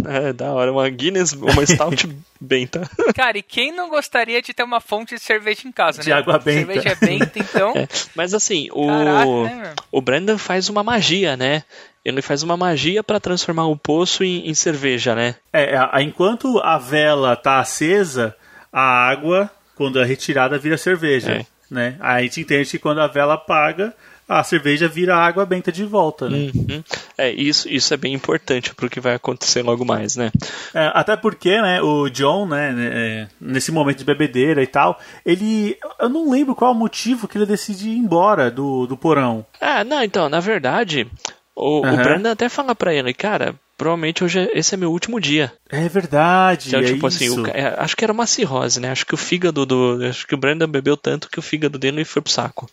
[0.29, 2.07] é da hora, uma Guinness, uma stout
[2.39, 2.83] benta.
[3.15, 6.17] Cara, e quem não gostaria de ter uma fonte de cerveja em casa, De né?
[6.17, 6.67] água benta.
[6.75, 7.73] Cerveja benta, então.
[7.75, 9.27] É, mas assim, o, Caraca,
[9.57, 11.63] né, o Brandon faz uma magia, né?
[12.05, 15.35] Ele faz uma magia pra transformar o poço em, em cerveja, né?
[15.51, 18.37] É, enquanto a vela tá acesa,
[18.71, 21.31] a água, quando é retirada, vira cerveja.
[21.31, 21.47] É.
[21.71, 21.97] Né?
[22.01, 23.95] Aí a gente entende que quando a vela apaga,
[24.29, 26.29] a cerveja vira água benta de volta.
[26.29, 26.51] Né?
[26.55, 26.83] Uhum.
[27.17, 30.33] É, isso, isso é bem importante pro que vai acontecer logo mais, né?
[30.75, 34.99] É, até porque, né, o John, né, né, é, nesse momento de bebedeira e tal,
[35.25, 35.79] ele.
[35.99, 39.47] Eu não lembro qual o motivo que ele decide ir embora do, do porão.
[39.61, 41.07] Ah, não, então, na verdade,
[41.55, 42.03] o, o Aham.
[42.03, 45.51] Brandon até fala pra ele, cara, provavelmente hoje é- esse é meu último dia.
[45.71, 46.69] É verdade.
[46.69, 47.41] Então, é tipo assim, isso.
[47.41, 48.91] o ca- é, acho que era uma cirrose, né?
[48.91, 50.01] Acho que o fígado do.
[50.07, 52.69] Acho que o Brandon bebeu tanto que o fígado dele foi pro saco.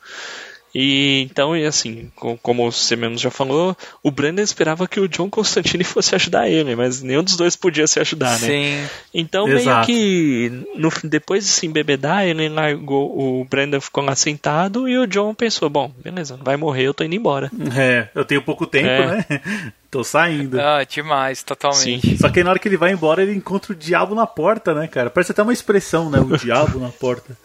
[0.77, 5.07] E então, e assim, co- como você mesmo já falou, o Brandon esperava que o
[5.07, 8.47] John Constantine fosse ajudar ele, mas nenhum dos dois podia se ajudar, né?
[8.47, 8.89] Sim.
[9.13, 9.87] Então, Exato.
[9.89, 14.97] meio que no, depois de se embebedar, ele largou, o Brandon ficou lá sentado e
[14.97, 17.49] o John pensou: bom, beleza, vai morrer, eu tô indo embora.
[17.77, 19.07] É, eu tenho pouco tempo, É.
[19.07, 19.25] né?
[19.89, 20.59] Tô saindo.
[20.59, 22.17] Ah, demais, totalmente.
[22.17, 24.73] Só que aí na hora que ele vai embora, ele encontra o diabo na porta,
[24.73, 25.09] né, cara?
[25.09, 26.19] Parece até uma expressão, né?
[26.19, 27.37] O diabo na porta.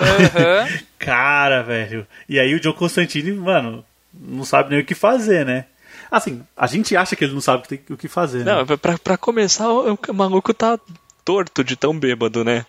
[0.00, 0.68] Aham.
[0.98, 2.06] Cara, velho.
[2.28, 5.66] E aí o John Constantine, mano, não sabe nem o que fazer, né?
[6.10, 8.52] Assim, a gente acha que ele não sabe o que tem- o que fazer, né?
[8.54, 10.78] Não, pra, pra começar, o, o maluco tá
[11.24, 12.64] torto de tão bêbado, né?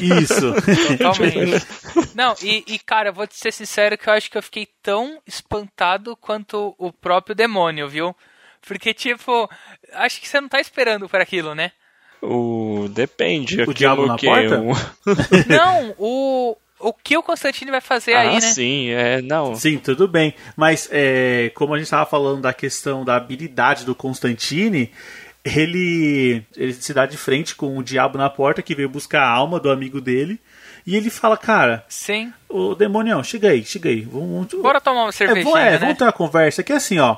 [0.00, 0.52] Isso.
[0.98, 1.66] Totalmente.
[2.14, 5.20] Não, e, e, cara, vou te ser sincero que eu acho que eu fiquei tão
[5.26, 8.14] espantado quanto o próprio demônio, viu?
[8.66, 9.48] Porque, tipo,
[9.94, 11.72] acho que você não tá esperando por aquilo, né?
[12.22, 13.62] O depende.
[13.62, 14.60] O diabo na que porta?
[14.60, 14.72] o-
[15.48, 18.40] Não, o, o que o Constantine vai fazer ah, aí, né?
[18.40, 19.54] sim, é, não.
[19.54, 20.34] Sim, tudo bem.
[20.56, 24.90] Mas é, como a gente estava falando da questão da habilidade do Constantine,
[25.44, 29.28] ele, ele se dá de frente com o diabo na porta que veio buscar a
[29.30, 30.38] alma do amigo dele.
[30.86, 32.32] E ele fala, cara, Sim.
[32.48, 34.00] ô demonião, chega aí, chega aí.
[34.02, 35.78] Vamos, vamos- Bora tomar uma É, cervejinha, vou- é, né?
[35.78, 37.16] vamos ter uma conversa que é assim, ó.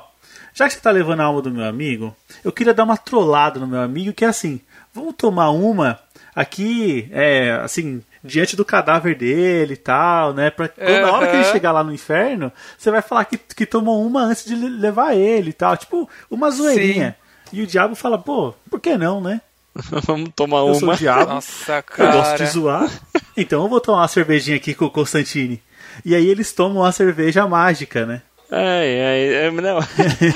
[0.53, 3.59] Já que você tá levando a alma do meu amigo, eu queria dar uma trollada
[3.59, 4.61] no meu amigo, que é assim,
[4.93, 5.99] vamos tomar uma
[6.35, 10.49] aqui, é, assim, diante do cadáver dele e tal, né?
[10.49, 13.65] Pra quando, na hora que ele chegar lá no inferno, você vai falar que, que
[13.65, 15.75] tomou uma antes de le- levar ele e tal.
[15.77, 17.15] Tipo, uma zoeirinha.
[17.51, 19.41] E o diabo fala, pô, por que não, né?
[20.05, 20.93] Vamos tomar Eu sou uma.
[20.93, 21.33] o diabo.
[21.33, 22.37] Nossa, Eu gosto cara.
[22.37, 22.89] de zoar.
[23.37, 25.61] Então eu vou tomar uma cervejinha aqui com o Constantine.
[26.03, 28.21] E aí eles tomam uma cerveja mágica, né?
[28.55, 29.79] Ai, ai, é, não,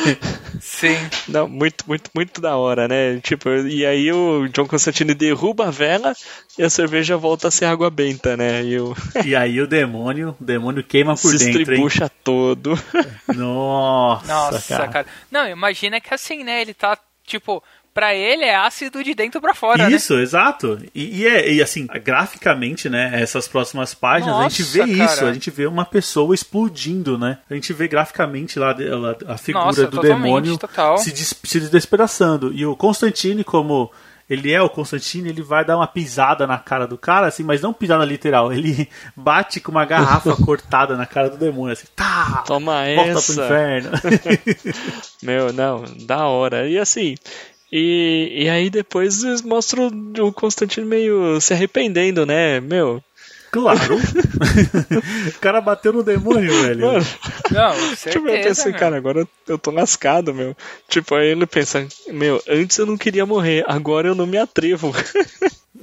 [0.59, 0.97] Sim.
[1.27, 3.19] não, muito, muito, muito da hora, né?
[3.21, 6.13] Tipo, e aí o John Constantine derruba a vela
[6.57, 8.63] e a cerveja volta a ser água benta, né?
[8.63, 11.61] E o E aí o demônio, o demônio queima por se dentro, hein?
[11.61, 12.73] estribucha todo.
[13.35, 14.87] Nossa, Nossa, cara.
[14.87, 15.07] cara.
[15.29, 16.61] Não, imagina que assim, né?
[16.61, 17.63] Ele tá, tipo,
[17.97, 19.95] pra ele é ácido de dentro pra fora, né?
[19.95, 20.77] Isso, exato.
[20.93, 23.09] E, e é, e assim, graficamente, né?
[23.19, 25.15] Essas próximas páginas, a gente vê Nossa, isso.
[25.21, 25.29] cara.
[25.31, 27.39] A gente vê uma pessoa explodindo, né?
[27.49, 30.99] A gente vê graficamente lá ela- a figura Nossa, do demônio total.
[30.99, 32.53] se, des- se despedaçando.
[32.53, 33.91] E o Constantine, como
[34.29, 37.61] ele é o Constantine, ele vai dar uma pisada na cara do cara, assim, mas
[37.61, 38.51] não pisada literal.
[38.53, 42.43] Ele bate com uma garrafa cortada na cara do demônio, assim, tá!
[42.45, 43.33] Toma Volta essa.
[43.33, 43.89] pro inferno.
[45.23, 46.67] Meu, não, da hora.
[46.69, 47.15] E assim,
[47.71, 49.87] e, e aí depois eles mostram
[50.19, 52.59] o Constantino meio se arrependendo, né?
[52.59, 53.03] Meu,
[53.49, 53.95] Claro.
[55.35, 56.85] o cara bateu no demônio, velho.
[56.85, 57.05] mano,
[57.49, 58.79] Não, tipo, eu certeza, pensei, meu.
[58.79, 60.55] cara, agora eu tô lascado, meu.
[60.87, 64.93] Tipo, aí ele pensa, meu, antes eu não queria morrer, agora eu não me atrevo.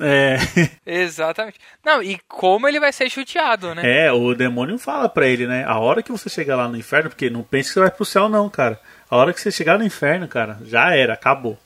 [0.00, 0.36] É,
[0.84, 1.58] Exatamente.
[1.84, 4.06] Não, e como ele vai ser judiado, né?
[4.06, 5.64] é, o demônio fala pra ele, né?
[5.66, 8.04] A hora que você chegar lá no inferno, porque não pense que você vai pro
[8.04, 8.78] céu, não, cara.
[9.08, 11.58] A hora que você chegar no inferno, cara, já era, acabou.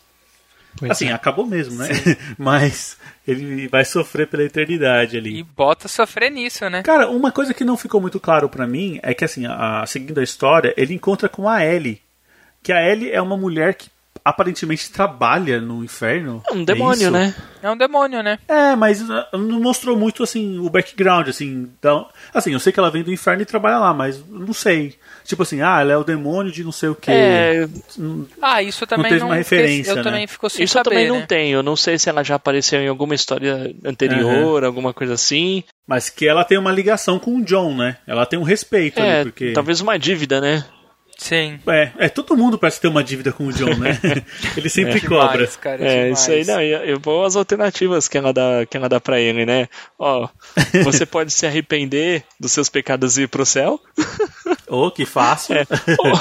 [0.88, 1.88] Assim, acabou mesmo, né?
[2.38, 5.38] Mas ele vai sofrer pela eternidade ali.
[5.38, 6.82] E bota sofrer nisso, né?
[6.82, 10.18] Cara, uma coisa que não ficou muito claro pra mim é que, assim, a, seguindo
[10.18, 12.00] a história, ele encontra com a Ellie.
[12.62, 13.90] Que a Ellie é uma mulher que
[14.24, 16.42] aparentemente trabalha no inferno.
[16.46, 17.10] É um demônio, isso?
[17.10, 17.34] né?
[17.62, 18.38] É um demônio, né?
[18.46, 21.70] É, mas uh, não mostrou muito assim o background, assim.
[21.78, 24.98] Então, assim, eu sei que ela vem do inferno e trabalha lá, mas não sei.
[25.28, 27.10] Tipo assim, ah, ela é o demônio de não sei o que.
[27.10, 27.68] É,
[28.40, 30.02] Ah, isso também teve uma referência, Eu né?
[30.02, 31.26] também fico sem isso eu saber, também não né?
[31.26, 31.58] tenho.
[31.58, 35.62] Eu não sei se ela já apareceu em alguma história anterior, alguma coisa assim.
[35.86, 37.98] Mas que ela tem uma ligação com o John, né?
[38.06, 39.52] Ela tem um respeito É, ali, porque.
[39.52, 40.64] talvez uma dívida, né?
[41.20, 41.58] Sim.
[41.66, 43.98] É, é, todo mundo parece ter uma dívida com o John, né?
[44.56, 45.32] Ele sempre cobra.
[45.38, 46.20] Demais, cara, É, demais.
[46.20, 46.62] isso aí não.
[46.62, 49.68] Eu, eu vou às alternativas que ela dá, que ela dá pra ele, né?
[49.98, 50.28] Ó,
[50.84, 53.80] você pode se arrepender dos seus pecados e ir pro céu,
[54.68, 55.56] Oh, que fácil.
[55.56, 55.66] É.
[55.98, 56.12] ou,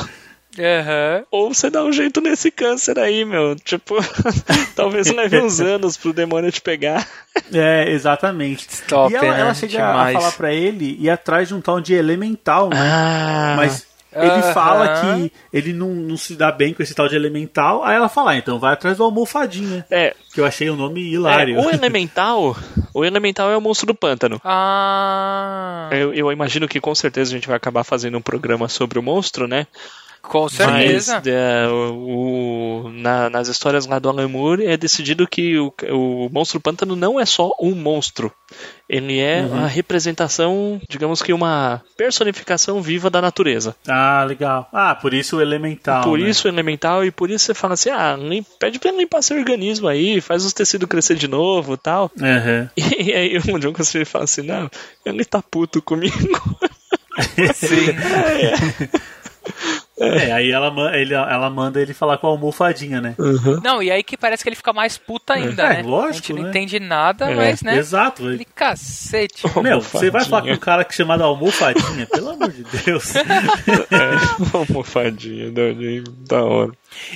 [0.59, 1.23] Aham.
[1.29, 3.55] ou você dá um jeito nesse câncer aí, meu.
[3.55, 3.95] Tipo,
[4.75, 7.07] talvez leve uns anos pro demônio te pegar.
[7.53, 8.67] É, exatamente.
[8.69, 9.41] Stop, e ela, né?
[9.41, 10.15] ela chega Demais.
[10.15, 12.77] a falar pra ele ir atrás de um tal de elemental, né?
[12.79, 14.53] Ah, Mas ele Aham.
[14.53, 17.83] fala que ele não, não se dá bem com esse tal de elemental.
[17.83, 19.85] Aí ela fala, ah, então vai atrás do almofadinha.
[19.91, 21.59] é, Que eu achei o nome é, hilário.
[21.59, 22.55] o elemental,
[22.93, 24.39] o elemental é o monstro do pântano.
[24.43, 25.89] Ah.
[25.91, 29.03] Eu, eu imagino que com certeza a gente vai acabar fazendo um programa sobre o
[29.03, 29.67] monstro, né?
[30.21, 31.15] Com certeza.
[31.15, 35.73] Mas é, o, o- na- nas histórias lá do Alan Moore é decidido que o,
[35.91, 38.31] o monstro pântano não é só um monstro.
[38.89, 39.63] Ele é Uhum.
[39.63, 43.75] a representação, digamos que uma personificação viva da natureza.
[43.87, 44.67] Ah, legal.
[44.73, 46.03] Ah, por isso o elemental.
[46.03, 46.29] por né?
[46.29, 49.21] isso o elemental e por isso você fala assim: ah, lim- pede pra ele limpar
[49.21, 52.11] seu organismo aí, faz os tecidos crescer de novo e tal.
[52.21, 52.69] Aham.
[52.77, 54.69] E aí o John Constantine fala assim: não,
[55.05, 56.15] ele tá puto comigo.
[57.55, 57.87] Sim.
[58.37, 58.89] É,
[59.99, 63.15] aí ela, ele- ela manda ele falar com a almofadinha, né?
[63.63, 65.81] Não, e aí que parece que ele fica mais puta ainda, É, né?
[65.83, 66.49] lógico, a gente não né?
[66.49, 67.75] entende nada, É, mas, né?
[67.77, 68.29] Exato.
[68.29, 69.43] Ele cacete.
[69.61, 72.05] Meu, você vai falar com um cara que é chamado almofadinha?
[72.07, 73.13] Pelo amor de Deus.
[73.89, 75.61] É, almofadinha, da,
[76.27, 76.71] da hora.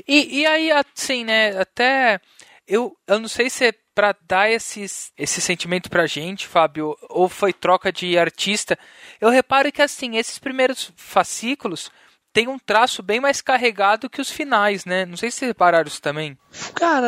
[0.08, 2.20] E, e aí, assim, né, até
[2.67, 7.28] eu, eu não sei se é pra dar esses, esse sentimento pra gente, Fábio, ou
[7.28, 8.78] foi troca de artista.
[9.20, 11.91] Eu reparo que, assim, esses primeiros fascículos
[12.34, 15.06] têm um traço bem mais carregado que os finais, né?
[15.06, 16.38] Não sei se repararam isso também.
[16.74, 17.08] Cara,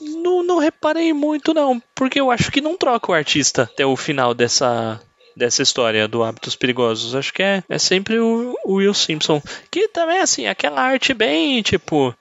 [0.00, 3.96] não, não reparei muito não, porque eu acho que não troca o artista até o
[3.96, 5.00] final dessa
[5.36, 7.14] dessa história do Hábitos Perigosos.
[7.14, 9.42] Acho que é, é sempre o, o Will Simpson.
[9.70, 12.14] Que também, assim, aquela arte bem, tipo,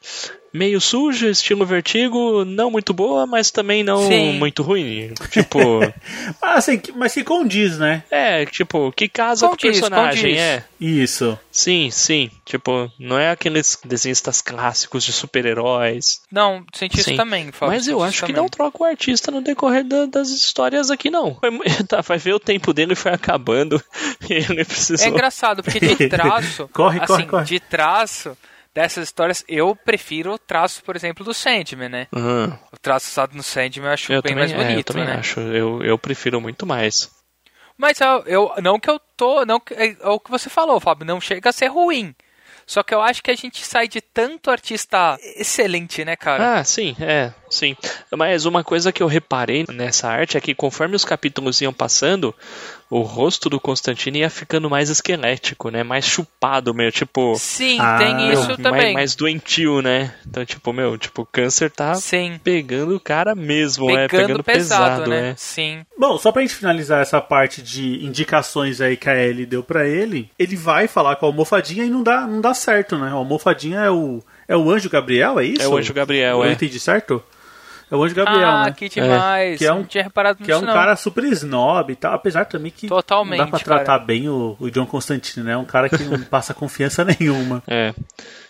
[0.56, 4.34] meio suja, estilo vertigo, não muito boa, mas também não Sim.
[4.40, 5.14] muito ruim.
[5.30, 5.60] Tipo,
[6.42, 8.04] Ah, assim, mas que condiz, né?
[8.10, 10.40] é, tipo, que casa com o Condiz, personagem, condiz.
[10.40, 10.64] é.
[10.80, 11.38] Isso.
[11.52, 12.30] Sim, sim.
[12.46, 16.22] Tipo, não é aqueles desenhistas clássicos de super-heróis.
[16.32, 17.16] Não, senti isso Sim.
[17.18, 17.74] também, Fábio.
[17.76, 18.42] Mas eu acho isso que também.
[18.42, 21.36] não troca o artista no decorrer da- das histórias aqui, não.
[21.36, 21.50] Foi
[21.88, 23.82] tá, vai ver o tempo dele foi acabando
[24.30, 25.06] e ele precisou.
[25.06, 26.70] É engraçado, porque de traço.
[26.74, 27.46] Corre, assim, corre, corre.
[27.46, 28.38] De traço
[28.76, 32.08] dessas histórias, eu prefiro o traço, por exemplo, do Sandman, né?
[32.14, 32.60] Aham.
[32.72, 35.08] O traço usado no Sandman eu acho Eu bem também, mais é, eu bonito, também
[35.08, 35.16] né?
[35.16, 35.40] acho.
[35.40, 37.10] Eu, eu prefiro muito mais.
[37.78, 39.46] Mas eu, eu- não que eu tô.
[39.46, 42.14] Não que, é, é o que você falou, Fábio, não chega a ser ruim.
[42.68, 46.58] Só que eu acho que a gente sai de tanto artista excelente, né, cara?
[46.60, 47.78] Ah, sim, é, sim.
[48.18, 52.34] Mas uma coisa que eu reparei nessa arte é que conforme os capítulos iam passando,
[52.90, 55.84] o rosto do Constantino ia ficando mais esquelético, né?
[55.84, 57.34] Mais chupado, meio tipo.
[57.38, 58.94] Sim, Ah, tem meu, isso mais, também.
[58.94, 60.14] mais doentio, né?
[60.28, 62.40] Então, tipo, meu, tipo, o câncer tá Sim.
[62.44, 64.08] pegando o cara mesmo, né?
[64.08, 65.22] Pegando, Pegando pesado, pesado, né?
[65.22, 65.34] né?
[65.38, 65.86] Sim.
[65.98, 69.88] Bom, só pra gente finalizar essa parte de indicações aí que a Ellie deu pra
[69.88, 73.10] ele, ele vai falar com a almofadinha e não dá, não dá certo, né?
[73.10, 75.62] A almofadinha é o, é o anjo Gabriel, é isso?
[75.64, 76.52] É o anjo Gabriel, Eu é.
[76.54, 77.24] entendi certo?
[77.92, 78.72] É o anjo Gabriel, ah, né?
[78.72, 79.58] que demais.
[79.60, 80.74] Que é um- não tinha reparado Que é um não.
[80.74, 83.84] cara super snob e tal, apesar também que Totalmente, não dá pra cara.
[83.84, 85.52] tratar bem o, o John Constantine, né?
[85.54, 87.62] É um cara que não passa confiança nenhuma.
[87.68, 87.94] É.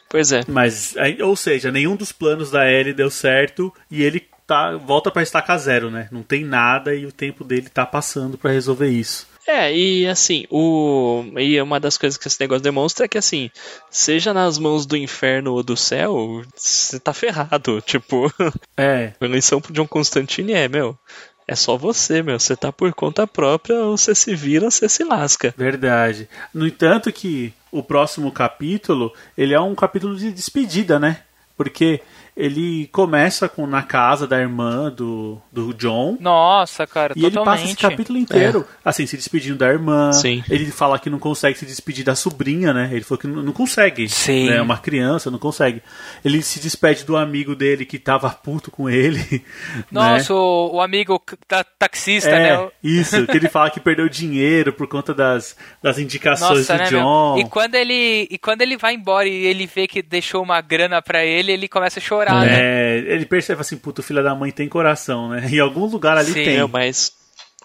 [0.09, 0.41] Pois é.
[0.47, 5.23] Mas, ou seja, nenhum dos planos da Ellie deu certo e ele tá, volta pra
[5.23, 6.07] estaca zero, né?
[6.11, 9.27] Não tem nada e o tempo dele tá passando pra resolver isso.
[9.47, 11.23] É, e assim, o.
[11.37, 13.51] E uma das coisas que esse negócio demonstra é que assim,
[13.89, 17.81] seja nas mãos do inferno ou do céu, você tá ferrado.
[17.85, 18.31] Tipo,
[18.75, 20.97] É, a eleição pro John Constantine é, meu.
[21.47, 22.39] É só você, meu.
[22.39, 25.53] Você tá por conta própria, ou você se vira, ou você se lasca.
[25.55, 26.27] verdade.
[26.53, 31.21] No entanto que o próximo capítulo, ele é um capítulo de despedida, né?
[31.55, 32.01] Porque
[32.35, 36.17] ele começa com na casa da irmã do, do John.
[36.19, 37.61] Nossa, cara, E ele totalmente.
[37.61, 40.11] passa esse capítulo inteiro, assim, se despedindo da irmã.
[40.11, 40.43] Sim.
[40.49, 42.89] Ele fala que não consegue se despedir da sobrinha, né?
[42.91, 44.09] Ele falou que não, não consegue.
[44.09, 44.49] Sim.
[44.49, 45.81] É uma criança, não consegue.
[46.23, 49.43] Ele se despede do amigo dele que tava puto com ele.
[49.91, 50.39] Nossa, né?
[50.39, 52.67] o, o amigo ta- taxista, É, né?
[52.83, 56.91] Isso, que ele fala que perdeu dinheiro por conta das, das indicações Nossa, do né,
[56.91, 56.99] meu?
[56.99, 57.37] John.
[57.39, 61.01] E quando ele e quando ele vai embora e ele vê que deixou uma grana
[61.01, 62.59] pra ele, ele começa a chorar, né?
[62.61, 65.47] É, ele percebe assim, puto, filho da mãe tem coração, né?
[65.51, 66.43] Em algum lugar ali Sim.
[66.43, 66.55] tem.
[66.57, 67.13] Meu, mas.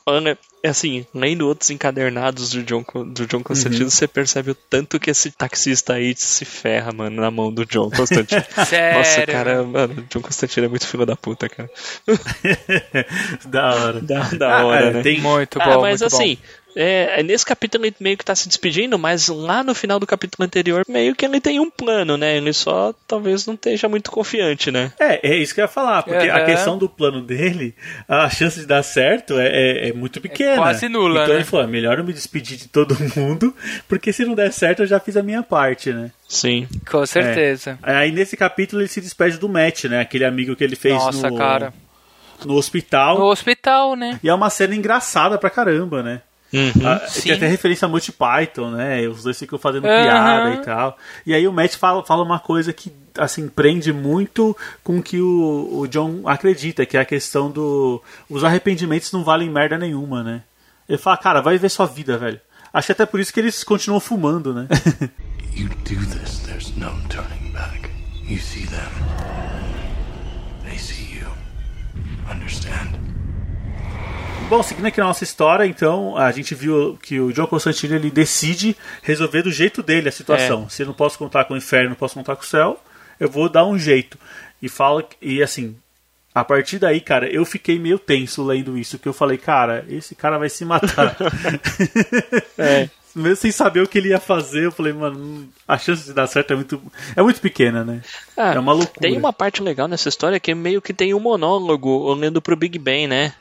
[0.07, 3.91] Olha, é assim, lendo outros encadernados do John, do John Constantine, Uhum.
[3.91, 7.91] você percebe o tanto que esse taxista aí se ferra, mano, na mão do John
[7.91, 8.43] Constantine.
[8.67, 8.99] Sério.
[8.99, 11.69] Nossa, cara, mano, o John Constantine é muito filho da puta, cara.
[13.47, 14.01] da hora.
[14.01, 15.03] Da, da hora, é, né?
[15.03, 16.39] Tem, Muito Ah, bom, mas muito assim,
[16.77, 20.45] é, nesse capítulo ele meio que tá se despedindo, mas lá no final do capítulo
[20.47, 22.37] anterior, meio que ele tem um plano, né?
[22.37, 24.93] Ele só talvez não esteja muito confiante, né?
[24.99, 27.75] É, é isso que eu ia falar, porque a questão do plano dele,
[28.09, 30.57] a chance de dar certo é, é, é muito pequena.
[30.57, 31.41] quase nula, Então né?
[31.41, 33.55] ele falou: "Ah, melhor eu me despedir de todo mundo,
[33.89, 36.11] porque se não der certo eu já fiz a minha parte, né?
[36.29, 36.69] Sim.
[36.89, 37.79] Com certeza.
[37.83, 40.01] Aí nesse capítulo ele se despede do Matt, né?
[40.01, 41.73] Aquele amigo que ele fez Nossa, no, cara.
[42.45, 43.19] no hospital.
[43.19, 44.21] No hospital, né?
[44.23, 46.21] E é uma cena engraçada pra caramba, né?
[46.53, 46.73] Uhum.
[46.85, 49.07] Ah, tem até referência a Monty Python, né?
[49.07, 50.03] Os dois ficam fazendo Aham.
[50.03, 50.99] piada e tal.
[51.25, 55.21] E aí o Matt fala, fala uma coisa que, assim, prende muito com o que
[55.21, 58.03] o, o John acredita, que é a questão do...
[58.29, 60.43] Os arrependimentos não valem merda nenhuma, né?
[60.89, 62.41] Ele fala, cara, vai ver sua vida, velho.
[62.73, 64.67] Acho que até por isso que eles continuam fumando, né?
[65.55, 67.89] you do this, there's no turning back.
[68.25, 68.91] You see them.
[70.65, 71.27] They see you.
[72.29, 73.10] Understand?
[74.51, 78.11] Bom, seguindo aqui a nossa história, então, a gente viu que o John Constantine ele
[78.11, 80.69] decide resolver do jeito dele a situação.
[80.69, 82.77] Se eu não posso contar com o inferno, não posso contar com o céu,
[83.21, 84.19] eu vou dar um jeito.
[84.61, 85.77] E fala, e assim,
[86.35, 90.17] a partir daí, cara, eu fiquei meio tenso lendo isso, que eu falei, cara, esse
[90.17, 91.17] cara vai se matar.
[92.59, 92.91] É.
[93.15, 96.27] Mesmo sem saber o que ele ia fazer, eu falei, mano, a chance de dar
[96.27, 96.83] certo é muito,
[97.15, 98.03] é muito pequena, né?
[98.37, 99.01] Ah, é uma loucura.
[99.01, 102.79] Tem uma parte legal nessa história que meio que tem um monólogo olhando pro Big
[102.79, 103.33] Bang, né?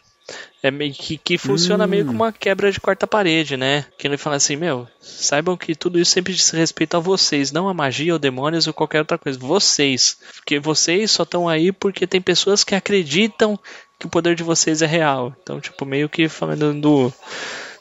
[0.62, 3.86] É meio que, que funciona meio como uma quebra de quarta parede, né?
[3.98, 7.70] Que ele fala assim, meu, saibam que tudo isso sempre diz respeito a vocês, não
[7.70, 9.40] a magia ou demônios ou qualquer outra coisa.
[9.40, 10.18] Vocês.
[10.36, 13.58] Porque vocês só estão aí porque tem pessoas que acreditam
[13.98, 15.34] que o poder de vocês é real.
[15.42, 17.14] Então, tipo, meio que falando do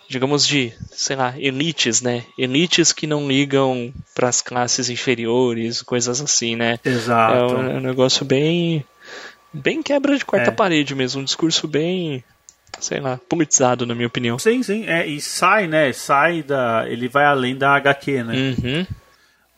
[0.09, 2.24] digamos de, sei lá, elites, né?
[2.38, 6.78] Elites que não ligam para as classes inferiores, coisas assim, né?
[6.84, 7.55] É Exato.
[7.55, 8.84] um, é um negócio bem
[9.53, 10.55] bem quebra de quarta É.
[10.55, 12.22] parede mesmo, um discurso bem,
[12.81, 14.39] sei lá, politizado na minha opinião.
[14.39, 15.93] Sim, sim, é, e sai, né?
[15.93, 16.85] Sai da.
[16.89, 18.35] Ele vai além da HQ, né?
[18.35, 18.87] Uhum.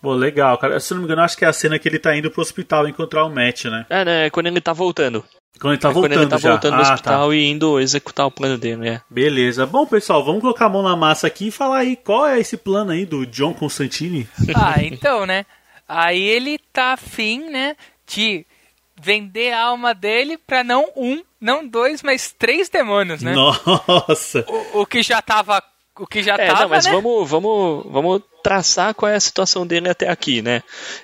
[0.03, 0.81] Pô, legal, cara.
[0.81, 2.89] Se não me engano, acho que é a cena que ele tá indo pro hospital
[2.89, 3.85] encontrar o Matt, né?
[3.91, 4.31] É, né?
[4.31, 5.23] Quando ele tá voltando.
[5.61, 6.51] Quando ele tá É voltando quando ele tá já.
[6.53, 7.35] voltando do ah, hospital tá.
[7.35, 9.03] e indo executar o plano dele, né?
[9.11, 9.67] Beleza.
[9.67, 12.57] Bom, pessoal, vamos colocar a mão na massa aqui e falar aí qual é esse
[12.57, 14.27] plano aí do John Constantine.
[14.57, 15.45] Ah, então, né?
[15.87, 18.47] Aí ele tá afim, né, de
[18.99, 23.33] vender a alma dele pra não um, não dois, mas três demônios, né?
[23.35, 24.45] Nossa!
[24.75, 25.63] O, o que já tava.
[25.99, 26.93] O que já É, tava, não, mas né?
[26.93, 30.63] vamos, vamos, vamos traçar qual é a situação dele até aqui, né?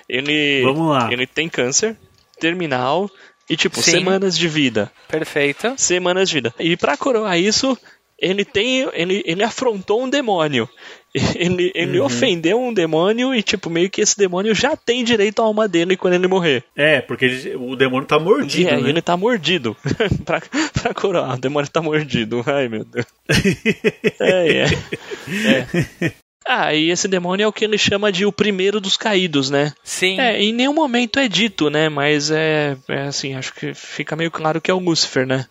[0.09, 1.11] Ele, Vamos lá.
[1.11, 1.95] ele tem câncer
[2.39, 3.09] terminal
[3.49, 3.91] e, tipo, Sim.
[3.91, 4.91] semanas de vida.
[5.07, 5.73] Perfeito.
[5.77, 6.53] Semanas de vida.
[6.59, 7.77] E pra coroar isso,
[8.19, 8.87] ele tem.
[8.93, 10.69] Ele, ele afrontou um demônio.
[11.35, 12.05] Ele, ele Uhum.
[12.05, 15.97] ofendeu um demônio e, tipo, meio que esse demônio já tem direito à alma dele
[15.97, 16.63] quando ele morrer.
[16.75, 18.89] É, porque ele- o demônio tá mordido, e é, né?
[18.89, 19.75] ele tá mordido.
[20.25, 20.39] pra,
[20.73, 22.43] pra coroar, o demônio tá mordido.
[22.45, 23.05] Ai, meu Deus.
[24.19, 24.65] É, é.
[26.03, 26.11] é.
[26.47, 29.73] Ah, e esse demônio é o que ele chama de o primeiro dos caídos, né?
[29.83, 30.19] Sim.
[30.19, 31.89] É, em nenhum momento é dito, né?
[31.89, 35.45] Mas é, é assim, acho que fica meio claro que é o Lúcifer, né?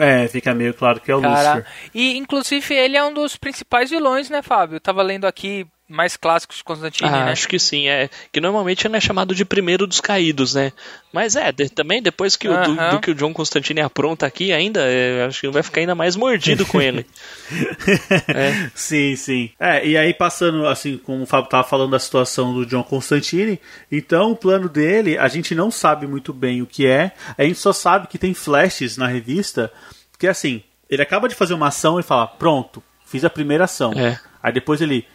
[0.00, 1.72] É, fica meio claro que é o Cara, Lucifer.
[1.94, 4.76] e inclusive ele é um dos principais vilões, né, Fábio?
[4.76, 7.32] Eu tava lendo aqui mais clássicos de Constantine, Ah, né?
[7.32, 8.08] acho que sim, é.
[8.32, 10.72] Que normalmente ele é chamado de primeiro dos caídos, né?
[11.12, 12.90] Mas é, de- também depois que o, do, Aham.
[12.90, 16.16] do que o John Constantine apronta aqui ainda, é, acho que vai ficar ainda mais
[16.16, 17.04] mordido com ele.
[18.28, 18.70] É.
[18.74, 19.50] Sim, sim.
[19.58, 23.60] É, e aí passando, assim, como o Fábio tava falando da situação do John Constantine,
[23.90, 27.58] então o plano dele, a gente não sabe muito bem o que é, a gente
[27.58, 29.70] só sabe que tem flashes na revista,
[30.18, 33.92] que assim, ele acaba de fazer uma ação e fala, pronto, fiz a primeira ação.
[33.92, 34.18] É.
[34.42, 35.06] Aí depois ele,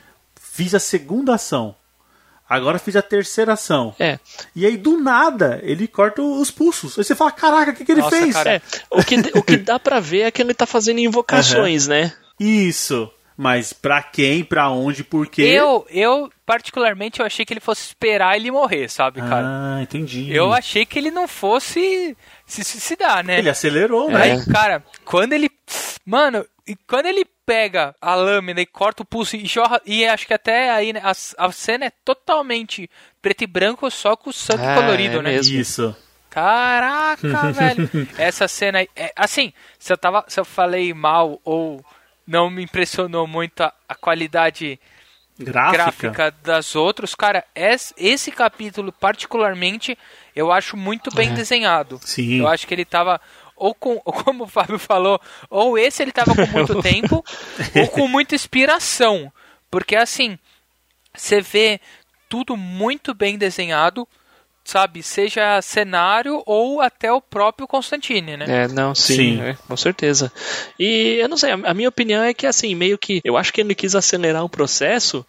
[0.60, 1.74] fiz a segunda ação.
[2.50, 3.96] Agora fiz a terceira ação.
[3.98, 4.20] É.
[4.54, 6.98] E aí, do nada, ele corta os pulsos.
[6.98, 8.34] Aí você fala, caraca, o que, que ele Nossa, fez?
[8.34, 8.56] cara.
[8.56, 12.12] É, o que, o que dá pra ver é que ele tá fazendo invocações, né?
[12.38, 13.10] Isso.
[13.38, 15.44] Mas pra quem, pra onde, por quê?
[15.44, 19.48] Eu, eu, particularmente, eu achei que ele fosse esperar ele morrer, sabe, cara?
[19.48, 20.30] Ah, entendi.
[20.30, 23.40] Eu achei que ele não fosse se suicidar, né?
[23.40, 24.22] Ele acelerou, né?
[24.22, 25.50] Aí, cara, quando ele.
[26.06, 29.82] Mano, e quando ele pega a lâmina e corta o pulso e jorra.
[29.86, 31.12] E acho que até aí né, a,
[31.46, 32.90] a cena é totalmente
[33.22, 35.32] preto e branco, só com o sangue Ah, colorido, é né?
[35.32, 35.58] mesmo.
[35.60, 35.96] Isso.
[36.30, 37.90] Caraca, velho.
[38.18, 38.90] Essa cena aí.
[38.96, 41.84] é, assim, se eu, tava, se eu falei mal ou
[42.26, 44.80] não me impressionou muito a, a qualidade
[45.40, 45.72] Gráfica.
[46.12, 49.98] gráfica das outras, cara, es- esse capítulo particularmente
[50.36, 52.00] eu acho muito bem desenhado.
[52.04, 52.40] Sim.
[52.40, 53.20] Eu acho que ele tava
[53.60, 57.24] ou com, ou como o Fábio falou, ou esse ele tava com muito tempo,
[57.76, 59.32] ou com muita inspiração.
[59.70, 60.40] Porque assim,
[61.16, 61.80] você vê
[62.28, 64.08] tudo muito bem desenhado,
[64.64, 65.02] sabe?
[65.02, 68.46] Seja cenário ou até o próprio Constantine, né?
[68.48, 69.42] É, não, sim, Sim.
[69.42, 70.32] é, com certeza.
[70.78, 73.52] E eu não sei, a a minha opinião é que assim, meio que eu acho
[73.52, 75.26] que ele quis acelerar o processo,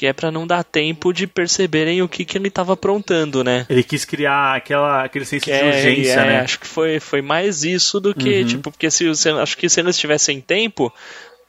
[0.00, 3.66] que é pra não dar tempo de perceberem o que, que ele tava aprontando, né?
[3.68, 6.40] Ele quis criar aquela, aquele senso Que de é, urgência, é, né?
[6.40, 9.78] Acho que foi, foi mais isso do que, tipo, porque se, se- acho que se
[9.78, 10.90] eles tivessem tempo,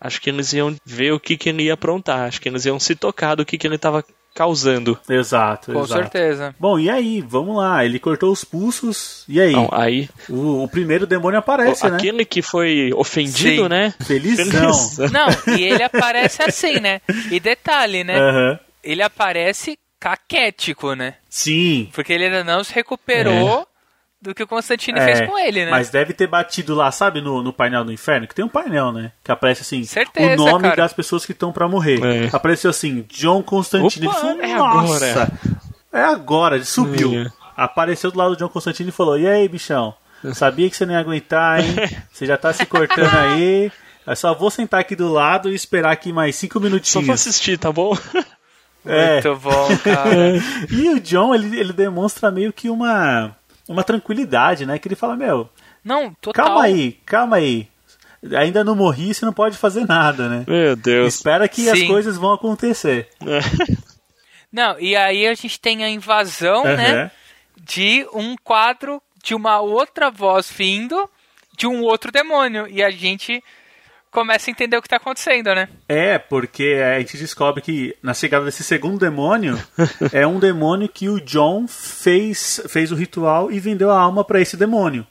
[0.01, 2.77] acho que eles iam ver o que, que ele ia aprontar, acho que eles iam
[2.77, 4.97] se tocar do que, que ele tava causando.
[5.09, 6.01] Exato, Com exato.
[6.01, 6.55] certeza.
[6.59, 7.21] Bom, e aí?
[7.21, 7.83] Vamos lá.
[7.85, 9.23] Ele cortou os pulsos.
[9.27, 9.51] E aí?
[9.51, 11.97] Então, aí, O, o primeiro demônio aparece, né?
[11.97, 13.69] aquele que foi ofendido, Sim.
[13.69, 13.93] né?
[14.05, 14.71] Felizão.
[15.11, 17.01] Não, e ele aparece assim, né?
[17.29, 18.17] E detalhe, né?
[18.17, 18.59] Aham.
[18.83, 21.15] Ele aparece caquético, né?
[21.29, 21.89] Sim.
[21.93, 23.67] Porque ele ainda não se recuperou
[24.21, 25.71] do que o Constantine É, fez com ele, né?
[25.71, 28.91] Mas deve ter batido lá, sabe, no, no painel do inferno, que tem um painel,
[28.91, 29.11] né?
[29.23, 30.75] Que aparece assim, Certeza, o nome cara.
[30.75, 31.99] das pessoas que estão pra morrer.
[32.03, 32.29] É.
[32.31, 34.07] Apareceu assim, John Constantine.
[34.07, 35.31] Opa, Ele falou, é nossa, agora."
[35.91, 37.13] é agora, ele subiu.
[37.19, 37.31] É.
[37.57, 39.93] Apareceu do lado do John Constantine e falou, e aí, bichão?
[40.33, 41.75] Sabia que você não ia aguentar, hein?
[42.13, 43.71] Você já tá se cortando aí.
[44.05, 47.09] Eu só vou sentar aqui do lado e esperar aqui mais cinco Só vou minutinhos.
[47.09, 47.97] assistir, tá bom?
[48.83, 49.13] É.
[49.21, 50.33] Muito bom, cara.
[50.71, 53.35] E o John, ele, ele demonstra meio que uma,
[53.71, 54.77] uma tranquilidade, né?
[54.77, 55.49] Que ele fala, meu,
[55.83, 56.45] Não, total.
[56.45, 57.67] calma aí, calma aí.
[58.37, 60.43] Ainda não morri, você não pode fazer nada, né?
[60.47, 61.15] Meu Deus.
[61.15, 61.87] Espera que as Sim.
[61.87, 63.09] coisas vão acontecer.
[64.51, 66.91] Não, e aí a gente tem a invasão, né?
[66.91, 67.11] Aham.
[67.63, 71.09] De um quadro de uma outra voz vindo
[71.55, 72.67] de um outro demônio.
[72.67, 73.41] E a gente
[74.11, 75.69] começa a entender o que tá acontecendo, né?
[75.87, 79.57] É, porque a gente descobre que na chegada desse segundo demônio
[80.11, 84.41] é um demônio que o John fez, fez o ritual e vendeu a alma para
[84.41, 85.07] esse demônio.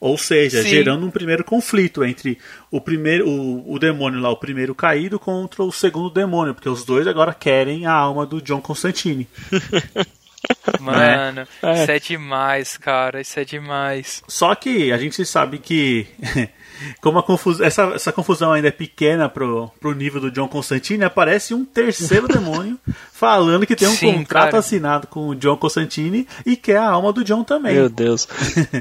[0.00, 0.68] Ou seja, Sim.
[0.68, 2.38] gerando um primeiro conflito entre
[2.70, 6.84] o primeiro o, o demônio lá, o primeiro caído, contra o segundo demônio, porque os
[6.84, 9.26] dois agora querem a alma do John Constantine.
[10.80, 11.82] Mano, É.
[11.82, 13.20] isso é demais, cara.
[13.20, 14.22] Isso é demais.
[14.28, 16.06] Só que a gente sabe que
[17.00, 17.60] como a confus...
[17.60, 22.26] essa, essa confusão ainda é pequena pro, pro nível do John Constantine, aparece um terceiro
[22.28, 22.78] demônio
[23.12, 24.58] falando que tem um Sim, contrato cara.
[24.58, 27.74] assinado com o John Constantine e quer a alma do John também.
[27.74, 28.28] Meu Deus.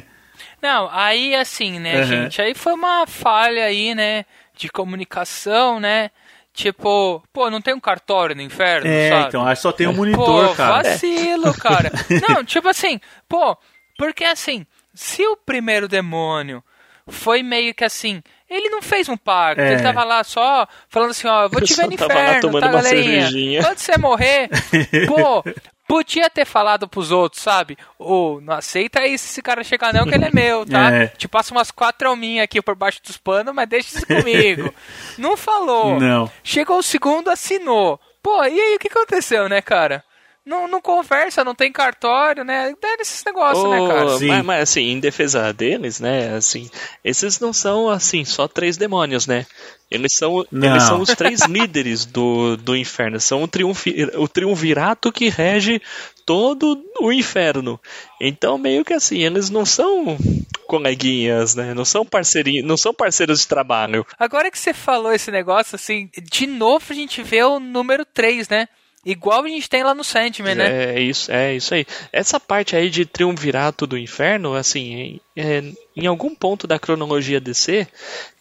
[0.62, 2.04] Não, aí assim, né, Aham.
[2.06, 2.42] gente?
[2.42, 4.26] Aí foi uma falha aí, né?
[4.56, 6.10] De comunicação, né?
[6.52, 9.28] Tipo, pô, não tem um cartório no inferno, É, sabe?
[9.28, 10.82] então, acho que só tem um monitor, pô, cara.
[10.82, 11.92] vacilo, cara.
[12.28, 13.56] Não, tipo assim, pô,
[13.96, 16.64] porque assim, se o primeiro demônio
[17.08, 19.74] foi meio que assim, ele não fez um pacto, É.
[19.74, 22.42] ele tava lá só falando assim, ó, eu vou te ver no tava lá inferno,
[22.42, 23.22] tomando tá, uma galerinha?
[23.24, 23.64] cervejinha.
[23.64, 24.50] Quando você morrer,
[25.08, 25.44] pô,
[25.88, 27.78] podia ter falado pros outros, sabe?
[27.98, 30.92] Ô, não aceita isso esse cara chegar não, que ele é meu, tá?
[30.92, 31.08] É.
[31.08, 34.74] Te passo umas quatro alminhas aqui por baixo dos panos, mas deixa isso comigo.
[35.18, 36.00] não falou.
[36.00, 36.30] Não.
[36.44, 38.00] Chegou o segundo, assinou.
[38.22, 40.04] Pô, e aí o que aconteceu, né, cara?
[40.48, 42.74] Não, não conversa, não tem cartório, né?
[42.82, 44.18] Deve esses negócios, né, cara?
[44.18, 44.28] Sim.
[44.28, 46.70] mas, mas, assim, em defesa deles, né, assim,
[47.04, 49.46] esses não são, assim, só três demônios, né?
[49.92, 50.70] Eles são, Não.
[50.70, 53.20] eles são os três líderes do, do inferno.
[53.20, 55.82] São o, triunfi, o triunvirato que rege
[56.26, 57.78] todo o inferno.
[58.20, 60.18] Então, meio que assim, eles não são
[60.66, 61.74] coleguinhas, né?
[61.74, 64.06] Não são parceirinhos, não são parceiros de trabalho.
[64.18, 68.48] Agora que você falou esse negócio, assim, de novo a gente vê o número 3,
[68.48, 68.68] né?
[69.06, 70.96] Igual a gente tem lá no Sandman, né?
[70.96, 71.86] É isso, é isso aí.
[72.12, 75.64] Essa parte aí de triunvirato do inferno, assim, é,
[75.96, 77.88] em algum ponto da cronologia DC,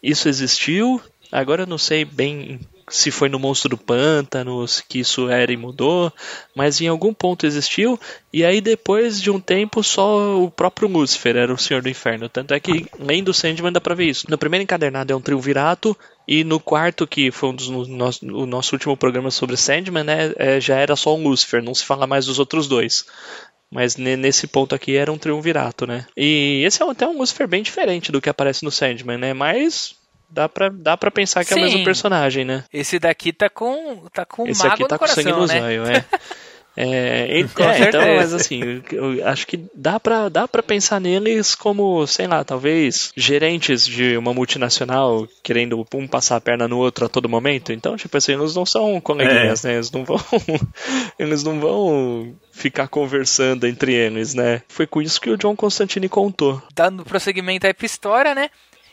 [0.03, 1.01] isso existiu.
[1.31, 5.57] Agora eu não sei bem se foi no Monstro do Pântano, que isso era e
[5.57, 6.11] mudou,
[6.55, 7.99] mas em algum ponto existiu.
[8.31, 12.29] E aí depois de um tempo só o próprio Lúcifer era o Senhor do Inferno.
[12.29, 14.29] Tanto é que lendo o Sandman dá pra ver isso.
[14.29, 15.97] No primeiro encadernado é um triunvirato.
[16.27, 20.03] E no quarto, que foi um dos, no, nosso, o nosso último programa sobre Sandman,
[20.03, 23.05] né, é, já era só um Lucifer, não se fala mais dos outros dois.
[23.71, 26.05] Mas ne- nesse ponto aqui era um triunvirato, né?
[26.15, 29.33] E esse é até um Lucifer bem diferente do que aparece no Sandman, né?
[29.33, 29.93] Mas
[30.29, 31.65] dá pra, dá pra pensar que é o Sim.
[31.65, 32.63] mesmo personagem, né?
[32.71, 35.47] Esse daqui tá com, tá com Esse mágoa aqui tá no com coração, sangue no
[35.47, 35.59] né?
[35.59, 36.05] zóio, é.
[36.79, 41.55] É, e- é, então, mas assim, eu acho que dá pra, dá pra pensar neles
[41.55, 47.07] como, sei lá, talvez gerentes de uma multinacional querendo um passar a perna no outro
[47.07, 47.73] a todo momento.
[47.73, 49.73] Então, tipo assim, eles não são coleguinhas, né?
[49.73, 50.17] Eles não vão.
[51.17, 54.61] eles não vão ficar conversando entre eles, né?
[54.67, 56.61] Foi com isso que o John Constantine contou.
[56.75, 58.51] Dando prosseguimento aí pra história, né?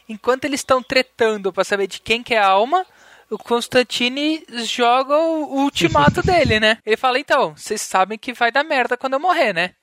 [0.08, 2.84] Enquanto eles estão tretando pra saber de quem que é a alma,
[3.30, 6.78] o Constantine joga o ultimato dele, né?
[6.84, 9.74] Ele fala, então, vocês sabem que vai dar merda quando eu morrer, né?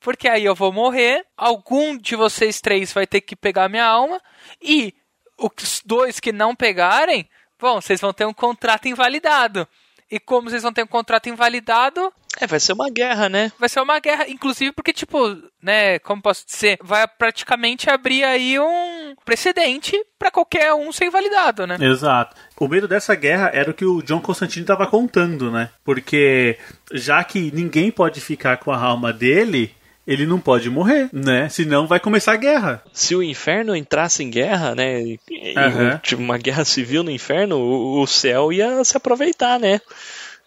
[0.00, 4.20] Porque aí eu vou morrer, algum de vocês três vai ter que pegar minha alma,
[4.62, 4.94] e
[5.36, 7.28] os dois que não pegarem,
[7.60, 9.66] bom, vocês vão ter um contrato invalidado.
[10.10, 13.52] E como vocês vão ter um contrato invalidado, É, vai ser uma guerra, né?
[13.58, 15.18] vai ser uma guerra, inclusive porque, tipo,
[15.60, 18.87] né, como posso dizer, vai praticamente abrir aí um
[19.28, 21.76] precedente pra qualquer um ser invalidado, né?
[21.80, 22.34] Exato.
[22.58, 25.68] O medo dessa guerra era o que o John Constantine estava contando, né?
[25.84, 26.56] Porque
[26.92, 29.70] já que ninguém pode ficar com a alma dele,
[30.06, 31.46] ele não pode morrer, né?
[31.50, 32.82] Senão vai começar a guerra.
[32.90, 35.18] se o inferno entrasse em guerra, né, e-
[35.54, 36.00] Aham.
[36.02, 39.78] tipo uma guerra civil no inferno, o, o céu ia se aproveitar, né?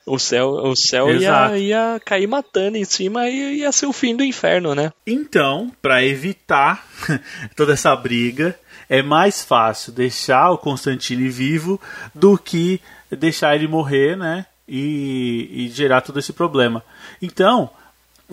[0.03, 4.15] O céu, o céu ia, ia cair matando em cima e ia ser o fim
[4.15, 4.91] do inferno, né?
[5.05, 6.83] Então, para evitar
[7.55, 8.57] toda essa briga,
[8.91, 11.79] é mais fácil deixar o Constantine vivo
[12.13, 14.45] do que deixar ele morrer, né?
[14.67, 16.83] E, e gerar todo esse problema.
[17.21, 17.69] Então,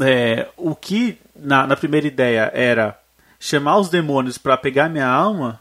[0.00, 2.98] é, o que na, na primeira ideia era
[3.38, 5.60] chamar os demônios pra pegar minha alma,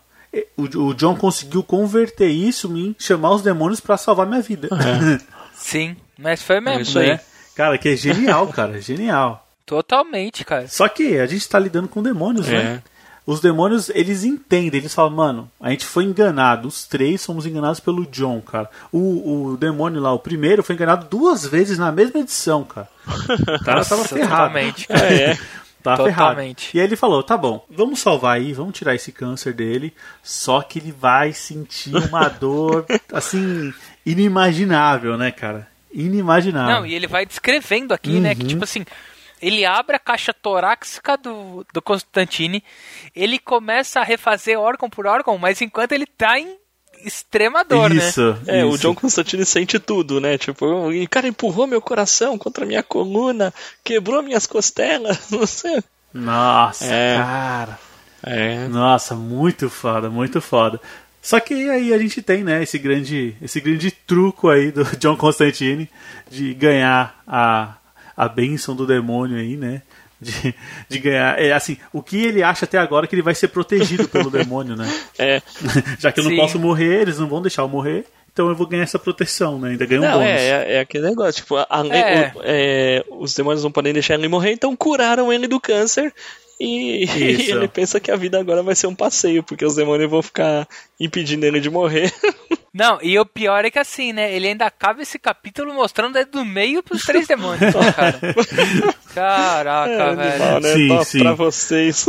[0.58, 4.68] o, o John conseguiu converter isso em chamar os demônios pra salvar minha vida.
[5.54, 6.80] Sim, mas foi mesmo.
[6.80, 7.10] É isso aí.
[7.10, 7.20] Né?
[7.56, 9.48] Cara, que é genial, cara, genial.
[9.64, 10.68] Totalmente, cara.
[10.68, 12.52] Só que a gente tá lidando com demônios, É.
[12.64, 12.84] né?
[13.28, 16.68] Os demônios, eles entendem, eles falam, mano, a gente foi enganado.
[16.70, 18.70] Os três fomos enganados pelo John, cara.
[18.90, 22.88] O, o demônio lá, o primeiro, foi enganado duas vezes na mesma edição, cara.
[23.06, 24.30] O cara tava Nossa, ferrado.
[24.54, 25.14] Totalmente, cara.
[25.14, 25.40] É, é.
[25.84, 26.30] Tava ferrado.
[26.30, 26.76] Totalmente.
[26.76, 29.94] E aí ele falou, tá bom, vamos salvar aí, vamos tirar esse câncer dele.
[30.24, 33.74] Só que ele vai sentir uma dor, assim,
[34.06, 35.68] inimaginável, né, cara?
[35.92, 36.76] Inimaginável.
[36.78, 38.36] Não, e ele vai descrevendo aqui, né?
[38.36, 38.48] Que Uhum.
[38.48, 38.86] tipo assim,
[39.42, 42.64] ele abre a caixa torácica do, do Constantine,
[43.16, 46.56] ele começa a refazer órgão por órgão, mas enquanto ele tá em
[47.06, 47.98] extrema dor, né?
[47.98, 48.80] Isso, É, o isso.
[48.80, 50.38] John Constantine sente tudo, né?
[50.38, 55.84] Tipo, o cara empurrou meu coração contra a minha coluna, quebrou minhas costelas, não sei.
[56.14, 57.18] Nossa, É.
[57.18, 57.80] cara.
[58.24, 58.68] É.
[58.68, 60.82] Nossa, muito foda, muito foda.
[61.22, 65.16] Só que aí a gente tem, né, esse grande, esse grande truco aí do John
[65.16, 65.88] Constantine
[66.32, 67.76] de ganhar a,
[68.18, 69.82] a bênção do demônio aí, né?
[70.20, 70.56] De,
[70.90, 71.40] de ganhar.
[71.40, 74.32] É assim, o que ele acha até agora é que ele vai ser protegido pelo
[74.32, 74.88] demônio, né?
[75.20, 75.42] É.
[76.00, 76.38] Já que eu não Sim.
[76.38, 78.04] posso morrer, eles não vão deixar eu morrer,
[78.34, 79.70] então eu vou ganhar essa proteção, né?
[79.70, 80.28] Ainda ganho um Não, bônus.
[80.28, 82.32] é, é, é aquele negócio, tipo, a- além- É.
[82.36, 86.12] o- é, os demônios não podem deixar ele morrer, então curaram ele do câncer
[86.66, 87.52] e, Isso.
[87.52, 90.68] ele pensa que a vida agora vai ser um passeio, porque os demônios vão ficar
[91.00, 92.12] impedindo ele de morrer.
[92.74, 94.32] Não, e o pior é que assim, né?
[94.34, 98.20] Ele ainda acaba esse capítulo mostrando do meio pros três demônios, ó, cara.
[99.16, 100.32] Caraca, É, velho.
[100.32, 100.74] animal, né?
[100.74, 101.20] Sim, Pra- sim.
[101.20, 102.06] Pra vocês.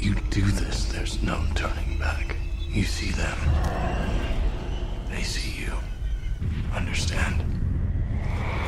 [0.00, 2.34] You do this, there's no turning back.
[2.74, 3.24] You see them.
[5.10, 5.74] They see you.
[6.78, 7.44] Understand?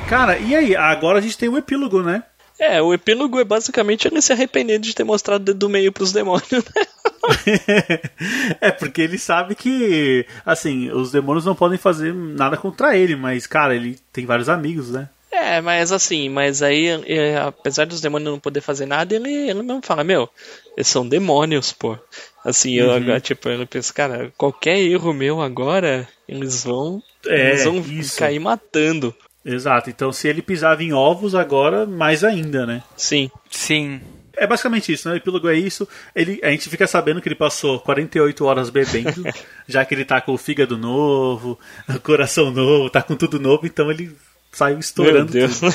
[0.09, 0.77] Cara, e aí?
[0.77, 2.23] Agora a gente tem o epílogo, né?
[2.59, 5.93] É, o epílogo é basicamente ele se arrependendo de ter mostrado o dedo do meio
[5.93, 6.87] pros demônios, né?
[8.61, 13.47] é porque ele sabe que, assim, os demônios não podem fazer nada contra ele, mas,
[13.47, 15.09] cara, ele tem vários amigos, né?
[15.31, 19.63] É, mas assim, mas aí, é, apesar dos demônios não poder fazer nada, ele, ele
[19.63, 20.29] mesmo fala, meu,
[20.77, 21.99] eles são demônios, pô.
[22.45, 22.95] Assim, eu Uhum.
[22.97, 28.17] agora, tipo, eu penso, cara, qualquer erro meu agora, eles vão, É, eles vão isso.
[28.19, 29.15] cair matando.
[29.47, 29.89] Exato.
[29.89, 32.83] Então, se ele pisava em ovos, agora mais ainda, né?
[32.97, 33.31] Sim.
[33.49, 34.01] Sim.
[34.37, 35.15] É basicamente isso, né?
[35.15, 35.89] O epílogo é isso.
[36.15, 39.25] Ele, a gente fica sabendo que ele passou 48 horas bebendo,
[39.67, 43.67] já que ele tá com o fígado novo, o coração novo, tá com tudo novo,
[43.67, 44.15] então ele
[44.53, 45.61] saiu Meu estourando Deus.
[45.61, 45.75] tudo,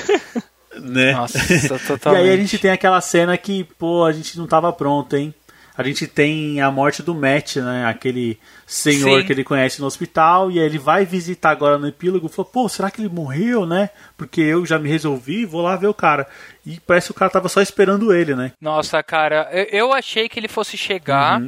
[0.79, 1.13] né?
[1.13, 2.21] Nossa, e totalmente.
[2.21, 5.33] aí a gente tem aquela cena que, pô, a gente não tava pronto, hein?
[5.81, 7.85] A gente tem a morte do Matt, né?
[7.85, 9.25] Aquele senhor Sim.
[9.27, 12.49] que ele conhece no hospital, e aí ele vai visitar agora no epílogo e falou,
[12.51, 13.89] pô, será que ele morreu, né?
[14.17, 16.25] Porque eu já me resolvi, vou lá ver o cara.
[16.65, 18.51] E parece que o cara tava só esperando ele, né?
[18.61, 21.41] Nossa, cara, eu, achei que ele fosse chegar,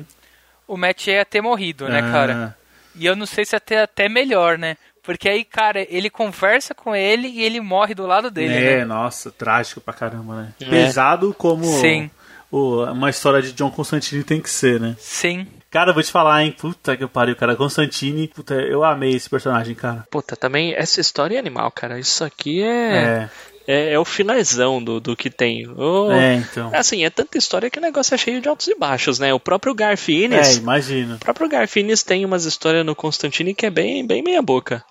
[0.67, 2.07] o Matt ia ter morrido, né, Uhum.
[2.07, 2.11] Ah.
[2.11, 2.57] cara?
[2.95, 4.77] E eu não sei se até até melhor, né?
[5.01, 8.85] Porque aí, cara, ele conversa com ele e ele morre do lado dele, É, né?
[8.85, 10.53] nossa, trágico pra caramba, né?
[10.61, 10.65] É.
[10.69, 12.09] Pesado como Sim.
[12.55, 14.95] O- uma história de John Constantine tem que ser, né?
[14.99, 15.47] Sim.
[15.71, 16.51] Cara, eu vou te falar, hein?
[16.57, 17.55] Puta que pariu, cara.
[17.55, 20.05] Constantine, puta, eu amei esse personagem, cara.
[20.11, 21.97] Puta, também, essa história é animal, cara.
[21.99, 23.29] Isso aqui é, É,
[23.67, 25.67] é, é o finalzão do, do que tem.
[25.67, 26.69] O- é, então.
[26.75, 29.33] Assim, é tanta história que o negócio é cheio de altos e baixos, né?
[29.33, 31.15] O próprio É, Garfienes, imagina.
[31.15, 34.83] O próprio Garfienes tem umas histórias no Constantine que é bem, bem meia boca.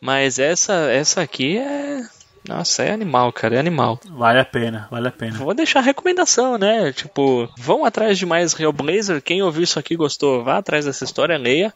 [0.00, 2.02] Mas essa, essa aqui é.
[2.46, 3.98] Nossa, é animal, cara, é animal.
[4.10, 5.38] Vale a pena, vale a pena.
[5.38, 6.92] Vou deixar a recomendação, né?
[6.92, 9.22] Tipo, vão atrás de mais Hellblazer.
[9.22, 11.72] Quem ouviu isso aqui gostou, vá atrás dessa história, leia.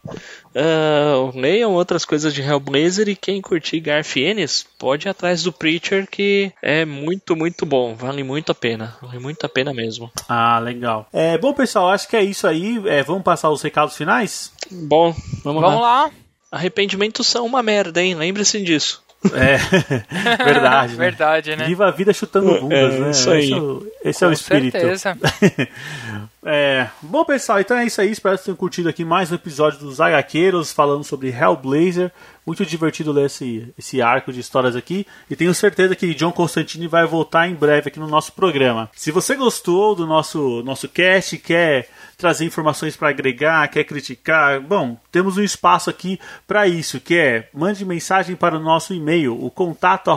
[0.55, 6.07] Ah, leiam outras coisas de Hellblazer e quem curtir Garfienes, pode ir atrás do Preacher,
[6.09, 7.95] que é muito, muito bom.
[7.95, 8.95] Vale muito a pena.
[9.01, 10.11] Vale muito a pena mesmo.
[10.27, 11.07] Ah, legal.
[11.11, 12.81] É, bom, pessoal, acho que é isso aí.
[12.85, 14.51] É, vamos passar os recados finais?
[14.71, 16.05] Bom, vamos, Vamos lá.
[16.05, 16.11] lá.
[16.51, 18.15] Arrependimentos são uma merda, hein?
[18.15, 19.03] Lembre-se disso.
[19.33, 19.57] É,
[20.43, 20.93] verdade.
[20.93, 20.97] né?
[20.97, 21.65] Verdade, né?
[21.65, 23.09] Viva a vida chutando bundas, É, né?
[23.11, 23.43] isso aí.
[23.43, 24.77] Esse é o, esse é o espírito.
[24.79, 25.17] certeza.
[26.41, 28.11] É, bom, pessoal, então é isso aí.
[28.11, 32.11] Espero que tenham curtido aqui mais um episódio dos HQueiros falando sobre Hellblazer.
[32.45, 35.05] Muito divertido ler esse, esse arco de histórias aqui.
[35.29, 38.89] E tenho certeza que John Constantine vai voltar em breve aqui no nosso programa.
[38.95, 44.97] Se você gostou do nosso, nosso cast, quer trazer informações para agregar, quer criticar, bom,
[45.11, 49.49] temos um espaço aqui para isso, que é mande mensagem para o nosso e-mail, o
[49.49, 50.09] contato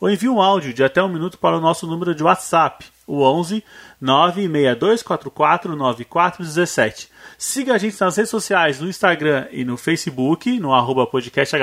[0.00, 3.22] ou envie um áudio de até um minuto para o nosso número de WhatsApp, o
[3.22, 3.64] 11
[4.00, 7.08] 96244 9417.
[7.36, 11.56] Siga a gente nas redes sociais, no Instagram e no Facebook, no arroba podcast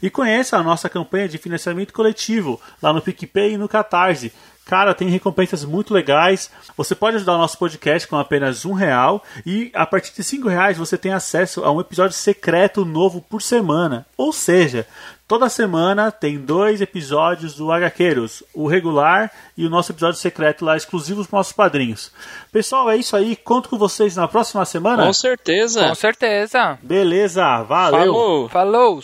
[0.00, 4.32] e conheça a nossa campanha de financiamento coletivo lá no PicPay e no Catarse.
[4.64, 6.50] Cara, tem recompensas muito legais.
[6.76, 10.48] Você pode ajudar o nosso podcast com apenas um real e a partir de cinco
[10.48, 14.06] reais você tem acesso a um episódio secreto novo por semana.
[14.16, 14.86] Ou seja,
[15.26, 20.76] toda semana tem dois episódios do HQueiros, o regular e o nosso episódio secreto lá
[20.76, 22.12] exclusivos para nossos padrinhos.
[22.52, 23.34] Pessoal, é isso aí.
[23.34, 25.04] Conto com vocês na próxima semana.
[25.04, 25.88] Com certeza.
[25.88, 26.78] Com certeza.
[26.82, 28.00] Beleza, valeu.
[28.00, 28.48] Falou.
[28.48, 29.02] Falou!